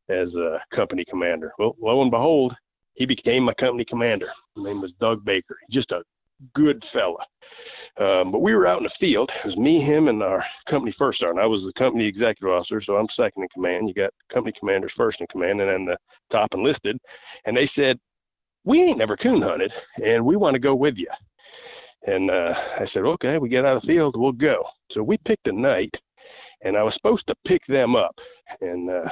[0.09, 1.53] as a company commander.
[1.57, 2.57] Well, lo and behold,
[2.93, 4.27] he became my company commander.
[4.55, 5.57] His name was Doug Baker.
[5.69, 6.03] Just a
[6.53, 7.25] good fella.
[7.97, 9.31] Um, but we were out in the field.
[9.39, 11.43] It was me, him, and our company first sergeant.
[11.43, 13.87] I was the company executive officer, so I'm second in command.
[13.87, 15.97] You got company commanders first in command, and then the
[16.29, 16.99] top enlisted.
[17.45, 17.99] And they said,
[18.63, 19.73] "We ain't never coon hunted,
[20.03, 21.09] and we want to go with you."
[22.05, 25.17] And uh, I said, "Okay, we get out of the field, we'll go." So we
[25.17, 25.99] picked a night,
[26.61, 28.19] and I was supposed to pick them up,
[28.61, 29.09] and uh,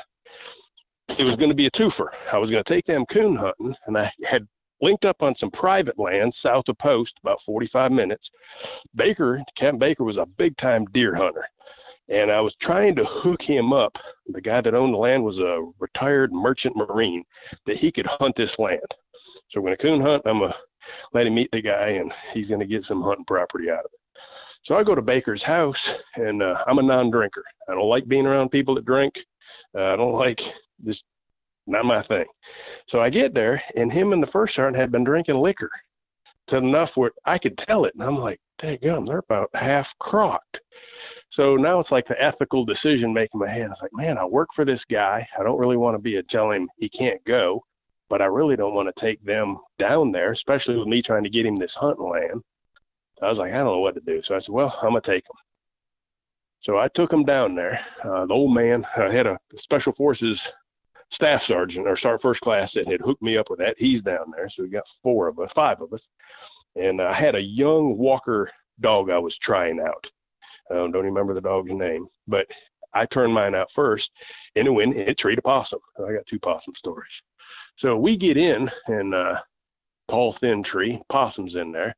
[1.18, 2.10] it was going to be a twofer.
[2.32, 4.48] I was going to take them coon hunting, and I had
[4.86, 8.30] linked up on some private land south of Post, about 45 minutes.
[8.94, 11.48] Baker, Captain Baker, was a big time deer hunter.
[12.08, 13.98] And I was trying to hook him up.
[14.28, 17.24] The guy that owned the land was a retired merchant marine
[17.66, 18.94] that he could hunt this land.
[19.48, 20.22] So when a coon hunt.
[20.28, 20.58] I'm going to
[21.14, 23.92] let him meet the guy, and he's going to get some hunting property out of
[23.92, 24.22] it.
[24.62, 27.44] So I go to Baker's house, and uh, I'm a non drinker.
[27.68, 29.26] I don't like being around people that drink.
[29.76, 30.42] Uh, I don't like
[30.78, 31.02] this
[31.68, 32.26] not my thing.
[32.88, 35.72] So I get there, and him and the first sergeant had been drinking liquor
[36.48, 37.94] to enough where I could tell it.
[37.96, 38.40] And I'm like,
[38.82, 40.62] gum, they're about half crocked.
[41.30, 43.66] So now it's like the ethical decision making my head.
[43.66, 45.28] I was like, man, I work for this guy.
[45.38, 47.64] I don't really want to be a tell him he can't go,
[48.10, 51.30] but I really don't want to take them down there, especially with me trying to
[51.30, 52.42] get him this hunting land.
[53.20, 54.22] So I was like, I don't know what to do.
[54.22, 55.38] So I said, well, I'm gonna take him.
[56.60, 57.86] So I took him down there.
[58.04, 60.52] Uh, the old man I had a special forces
[61.12, 63.76] staff sergeant or sergeant first class that had hooked me up with that.
[63.78, 66.10] He's down there, so we got four of us, five of us,
[66.76, 68.50] and I had a young Walker
[68.80, 70.12] dog I was trying out.
[70.72, 72.48] Um, don't remember the dog's name, but
[72.94, 74.12] I turned mine out first,
[74.56, 74.96] and it went.
[74.96, 75.80] It treated a possum.
[76.00, 77.22] I got two possum stories.
[77.76, 79.42] So we get in, and uh,
[80.08, 81.96] tall, thin tree, possums in there.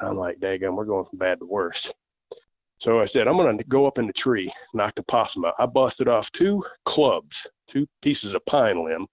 [0.00, 1.90] I'm like, daggum, we're going from bad to worse.
[2.78, 5.54] So I said, I'm going to go up in the tree, knock the possum out.
[5.58, 9.06] I busted off two clubs, two pieces of pine limb.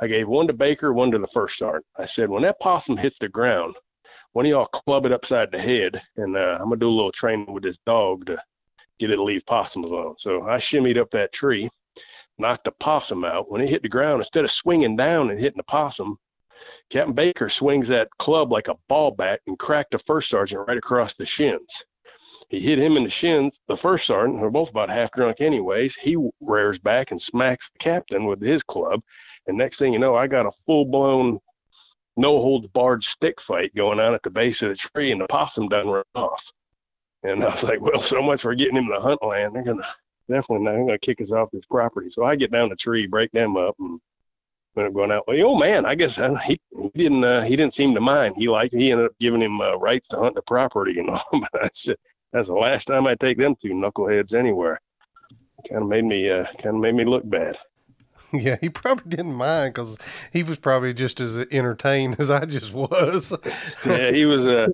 [0.00, 1.86] I gave one to Baker, one to the first sergeant.
[1.98, 3.76] I said, when that possum hits the ground,
[4.32, 7.12] one of y'all club it upside the head, and uh, I'm to do a little
[7.12, 8.42] training with this dog to
[8.98, 10.14] get it to leave possums alone.
[10.18, 11.68] So I shimmied up that tree,
[12.38, 13.50] knocked the possum out.
[13.50, 16.18] When it hit the ground, instead of swinging down and hitting the possum,
[16.90, 20.76] Captain Baker swings that club like a ball bat and cracked the first sergeant right
[20.76, 21.84] across the shins.
[22.52, 23.58] He hit him in the shins.
[23.66, 27.78] The first sergeant, they're both about half drunk anyways, he rears back and smacks the
[27.78, 29.00] captain with his club.
[29.46, 31.40] And next thing you know, I got a full blown,
[32.18, 35.26] no holds barred stick fight going on at the base of the tree, and the
[35.28, 36.52] possum done run off.
[37.22, 39.54] And I was like, well, so much for getting him to hunt land.
[39.54, 39.88] They're gonna
[40.28, 42.10] definitely not gonna kick us off this property.
[42.10, 43.98] So I get down the tree, break them up, and
[44.76, 45.26] end up going out.
[45.26, 48.00] Well, the old man, I guess uh, he, he didn't uh, he didn't seem to
[48.02, 48.34] mind.
[48.36, 51.24] He liked he ended up giving him uh, rights to hunt the property and all.
[51.32, 51.96] but I said,
[52.32, 54.80] that's the last time I take them two knuckleheads anywhere.
[55.68, 57.58] Kind of made me, uh, kind of made me look bad.
[58.34, 59.98] Yeah, he probably didn't mind because
[60.32, 63.36] he was probably just as entertained as I just was.
[63.84, 64.46] yeah, he was.
[64.46, 64.68] Uh,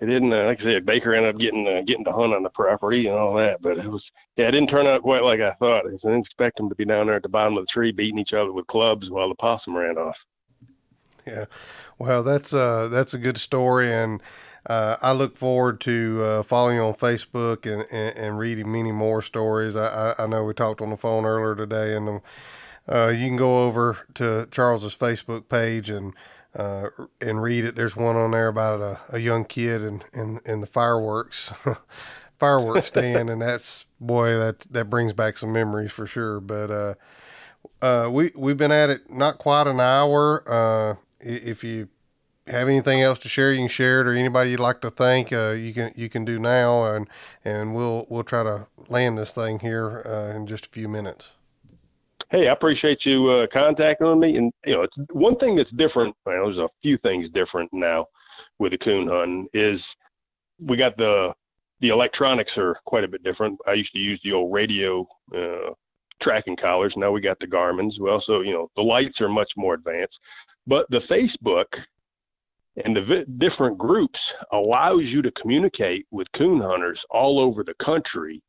[0.00, 2.42] it didn't, uh, like I said, Baker ended up getting uh, getting to hunt on
[2.42, 3.62] the property and all that.
[3.62, 5.86] But it was, yeah, it didn't turn out quite like I thought.
[5.86, 8.18] I didn't expect them to be down there at the bottom of the tree beating
[8.18, 10.24] each other with clubs while the possum ran off.
[11.26, 11.46] Yeah,
[11.98, 14.22] well, that's uh, that's a good story, and
[14.68, 18.92] uh, I look forward to uh, following you on Facebook and, and, and, reading many
[18.92, 19.74] more stories.
[19.74, 22.20] I, I, I, know we talked on the phone earlier today, and the,
[22.86, 26.12] uh, you can go over to Charles's Facebook page and
[26.54, 26.88] uh,
[27.20, 27.76] and read it.
[27.76, 31.52] There's one on there about a, a young kid and in, in, in, the fireworks
[32.38, 36.40] fireworks stand, and that's boy that that brings back some memories for sure.
[36.40, 36.94] But uh,
[37.80, 40.98] uh, we we've been at it not quite an hour.
[41.20, 41.88] if you
[42.48, 45.32] have anything else to share, you can share it, or anybody you'd like to thank,
[45.32, 47.08] uh, you can you can do now, and
[47.44, 51.32] and we'll we'll try to land this thing here uh, in just a few minutes.
[52.30, 56.14] Hey, I appreciate you uh, contacting me, and you know, it's one thing that's different.
[56.26, 58.06] Well, there's a few things different now
[58.58, 59.96] with the coon hunting is
[60.58, 61.34] we got the
[61.80, 63.58] the electronics are quite a bit different.
[63.66, 65.72] I used to use the old radio uh,
[66.20, 66.96] tracking collars.
[66.96, 68.00] Now we got the Garmin's.
[68.00, 70.20] Well, so you know the lights are much more advanced,
[70.66, 71.84] but the Facebook
[72.84, 78.42] and the different groups allows you to communicate with coon hunters all over the country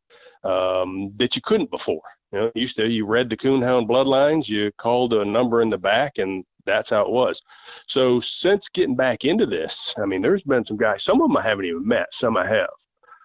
[0.44, 2.02] um, that you couldn't before.
[2.32, 5.78] You know, used to you read the coonhound bloodlines, you called a number in the
[5.78, 7.42] back, and that's how it was.
[7.88, 11.04] So since getting back into this, I mean, there's been some guys.
[11.04, 12.14] Some of them I haven't even met.
[12.14, 12.70] Some I have.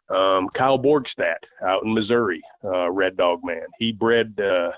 [0.08, 3.66] Um, Kyle Borgstadt out in Missouri, uh, Red Dog Man.
[3.78, 4.72] He bred uh,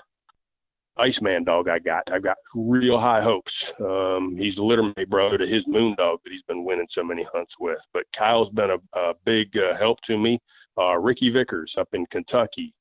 [0.99, 2.11] Iceman dog I got.
[2.11, 3.71] I've got real high hopes.
[3.79, 7.55] Um, he's littermate brother to his moon dog that he's been winning so many hunts
[7.59, 7.79] with.
[7.93, 10.39] But Kyle's been a, a big uh, help to me.
[10.77, 12.73] Uh, Ricky Vickers up in Kentucky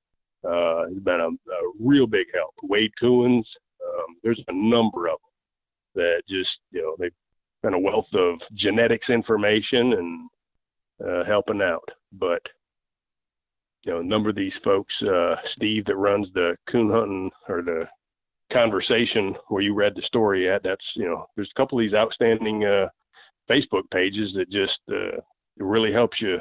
[0.44, 2.54] uh, has been a, a, real big help.
[2.62, 5.18] Wade Coons, um, there's a number of
[5.94, 7.14] them that just, you know, they've
[7.62, 10.30] been a wealth of genetics information and
[11.06, 11.90] uh, helping out.
[12.12, 12.48] But
[13.84, 17.62] you know, a number of these folks, uh, Steve that runs the coon hunting or
[17.62, 17.88] the
[18.50, 21.94] conversation where you read the story at, that's, you know, there's a couple of these
[21.94, 22.88] outstanding uh,
[23.48, 25.20] Facebook pages that just uh,
[25.58, 26.40] really helps you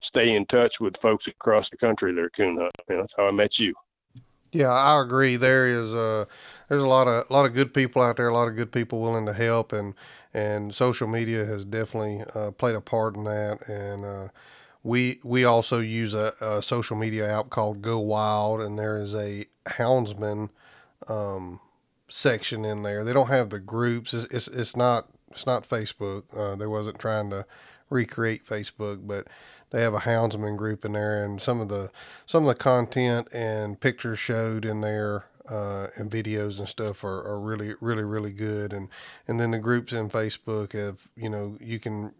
[0.00, 2.70] stay in touch with folks across the country that are coon hunting.
[2.88, 3.74] You know, that's how I met you.
[4.52, 5.36] Yeah, I agree.
[5.36, 6.26] There is a
[6.68, 8.72] there's a lot of a lot of good people out there, a lot of good
[8.72, 9.94] people willing to help, and
[10.34, 13.68] and social media has definitely uh, played a part in that.
[13.68, 14.28] And uh,
[14.82, 19.14] we we also use a, a, social media app called Go Wild, and there is
[19.14, 20.50] a houndsman
[21.08, 21.60] um,
[22.08, 23.04] section in there.
[23.04, 24.14] They don't have the groups.
[24.14, 26.24] It's it's, it's not it's not Facebook.
[26.36, 27.46] Uh, they wasn't trying to
[27.88, 29.26] recreate Facebook, but
[29.70, 31.90] they have a houndsman group in there, and some of the
[32.26, 37.26] some of the content and pictures showed in there uh, and videos and stuff are,
[37.26, 38.72] are really really really good.
[38.72, 38.88] And
[39.26, 42.12] and then the groups in Facebook have you know you can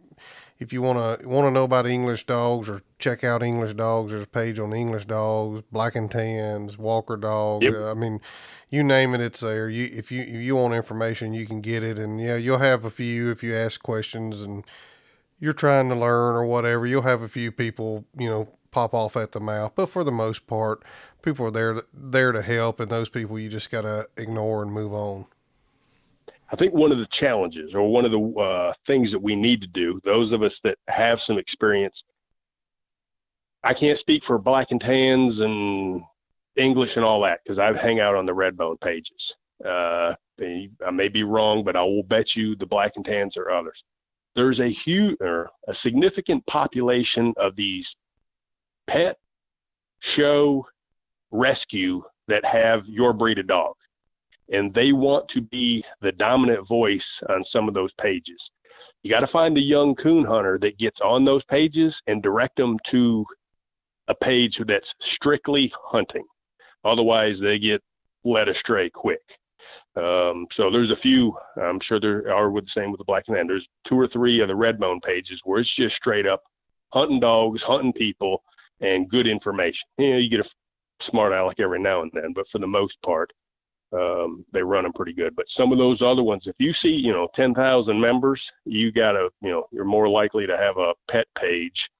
[0.60, 4.12] if you want to want to know about English dogs or check out English dogs,
[4.12, 7.62] there's a page on English dogs, black and tans, Walker dog.
[7.62, 7.74] Yep.
[7.74, 8.20] I mean,
[8.68, 9.70] you name it, it's there.
[9.70, 12.84] You if you if you want information, you can get it, and yeah, you'll have
[12.84, 14.64] a few if you ask questions and
[15.40, 16.86] you're trying to learn or whatever.
[16.86, 20.12] You'll have a few people, you know, pop off at the mouth, but for the
[20.12, 20.84] most part,
[21.22, 24.92] people are there there to help, and those people you just gotta ignore and move
[24.92, 25.24] on.
[26.52, 29.60] I think one of the challenges or one of the uh, things that we need
[29.60, 32.02] to do, those of us that have some experience,
[33.62, 36.02] I can't speak for black and tans and
[36.56, 39.36] English and all that because I hang out on the Redbone pages.
[39.64, 43.50] Uh, I may be wrong, but I will bet you the black and tans are
[43.50, 43.84] others.
[44.34, 47.94] There's a huge or a significant population of these
[48.86, 49.18] pet
[50.00, 50.66] show
[51.30, 53.74] rescue that have your breed of dog
[54.50, 58.50] and they want to be the dominant voice on some of those pages.
[59.02, 62.56] You got to find a young coon hunter that gets on those pages and direct
[62.56, 63.26] them to
[64.08, 66.24] a page that's strictly hunting.
[66.84, 67.82] Otherwise, they get
[68.24, 69.38] led astray quick.
[69.96, 71.36] Um, so there's a few.
[71.60, 73.46] I'm sure there are with the same with the black man.
[73.46, 76.42] There's two or three of the redbone pages where it's just straight up
[76.92, 78.42] hunting dogs, hunting people,
[78.80, 79.88] and good information.
[79.98, 80.50] You know, you get a
[81.00, 83.32] smart aleck every now and then, but for the most part,
[83.92, 85.34] um, they run them pretty good.
[85.34, 89.12] But some of those other ones, if you see, you know, 10,000 members, you got
[89.12, 91.90] to, you know, you're more likely to have a pet page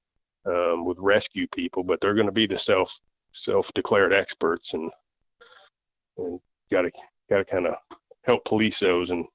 [0.45, 2.99] um, with rescue people, but they're going to be the self
[3.33, 4.91] self declared experts and
[6.17, 6.39] and
[6.71, 6.91] got to
[7.29, 7.75] got to kind of
[8.23, 9.25] help police those and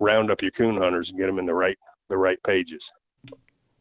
[0.00, 1.78] round up your coon hunters and get them in the right
[2.08, 2.92] the right pages.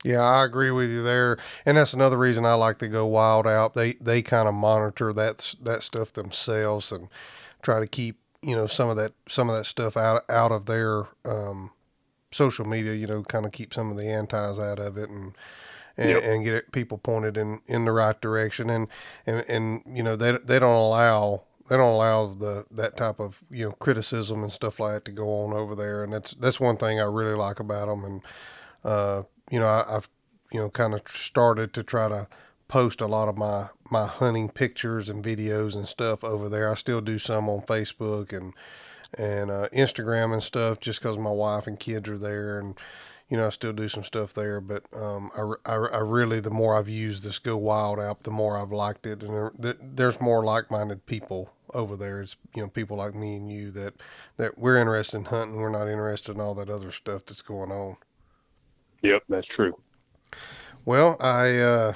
[0.04, 3.48] Yeah, I agree with you there, and that's another reason I like to go wild
[3.48, 3.74] out.
[3.74, 7.10] They they kind of monitor that that stuff themselves and
[7.68, 10.68] try to keep you know some of that some of that stuff out out of
[10.68, 11.70] their um,
[12.32, 12.94] social media.
[12.94, 15.36] You know, kind of keep some of the antis out of it and.
[16.00, 16.24] And, yep.
[16.24, 18.88] and get it, people pointed in, in the right direction, and,
[19.26, 23.42] and and you know they they don't allow they don't allow the that type of
[23.50, 26.60] you know criticism and stuff like that to go on over there, and that's that's
[26.60, 28.04] one thing I really like about them.
[28.04, 28.22] And
[28.84, 30.08] uh, you know, I, have
[30.52, 32.28] you know kind of started to try to
[32.68, 36.72] post a lot of my my hunting pictures and videos and stuff over there.
[36.72, 38.54] I still do some on Facebook and
[39.18, 42.76] and uh, Instagram and stuff just because my wife and kids are there and
[43.30, 44.60] you know I still do some stuff there.
[44.60, 48.32] But um, I, I, I, really the more I've used this Go Wild app, the
[48.32, 52.22] more I've liked it, and there, there's more like-minded people over there.
[52.22, 53.94] It's you know people like me and you that
[54.38, 55.58] that we're interested in hunting.
[55.58, 57.98] We're not interested in all that other stuff that's going on.
[59.02, 59.78] Yep, that's true.
[60.86, 61.58] Well, I.
[61.60, 61.94] Uh,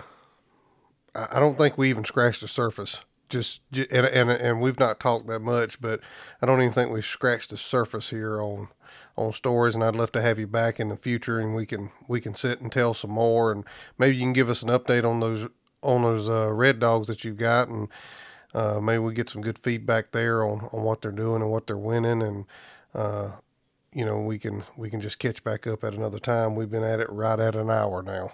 [1.15, 3.01] I don't think we even scratched the surface.
[3.29, 6.01] Just and and and we've not talked that much, but
[6.41, 8.69] I don't even think we've scratched the surface here on
[9.15, 9.73] on stories.
[9.73, 12.35] And I'd love to have you back in the future, and we can we can
[12.35, 13.63] sit and tell some more, and
[13.97, 15.47] maybe you can give us an update on those
[15.81, 17.87] on those uh, red dogs that you've got, and
[18.53, 21.67] uh, maybe we get some good feedback there on on what they're doing and what
[21.67, 22.45] they're winning, and
[22.93, 23.31] uh,
[23.93, 26.55] you know we can we can just catch back up at another time.
[26.55, 28.33] We've been at it right at an hour now.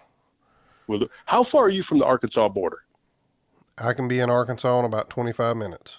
[0.88, 2.80] Well, how far are you from the Arkansas border?
[3.78, 5.98] I can be in Arkansas in about 25 minutes.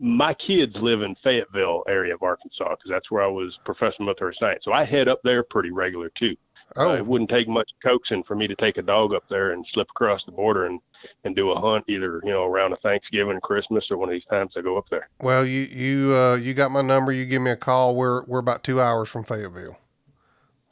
[0.00, 4.06] My kids live in Fayetteville area of Arkansas because that's where I was professor of
[4.06, 4.64] military science.
[4.64, 6.36] So I head up there pretty regular too.
[6.76, 6.90] Oh.
[6.90, 9.66] Uh, it wouldn't take much coaxing for me to take a dog up there and
[9.66, 10.80] slip across the border and,
[11.24, 14.26] and do a hunt either, you know, around a Thanksgiving, Christmas, or one of these
[14.26, 15.08] times I go up there.
[15.20, 17.10] Well, you you uh, you got my number.
[17.10, 17.96] You give me a call.
[17.96, 19.78] We're we're about two hours from Fayetteville.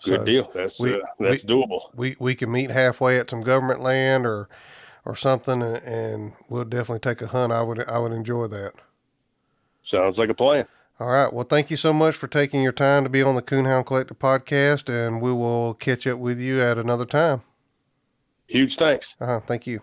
[0.05, 0.51] Good so deal.
[0.55, 1.95] That's we, uh, that's we, doable.
[1.95, 4.49] We we can meet halfway at some government land or
[5.05, 7.53] or something, and, and we'll definitely take a hunt.
[7.53, 8.75] I would I would enjoy that.
[9.83, 10.67] Sounds like a plan.
[10.99, 11.33] All right.
[11.33, 14.19] Well, thank you so much for taking your time to be on the Coonhound Collective
[14.19, 17.43] podcast, and we will catch up with you at another time.
[18.47, 19.15] Huge thanks.
[19.21, 19.41] Uh-huh.
[19.41, 19.83] Thank you.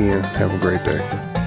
[0.00, 0.22] again.
[0.22, 1.39] Have a great day.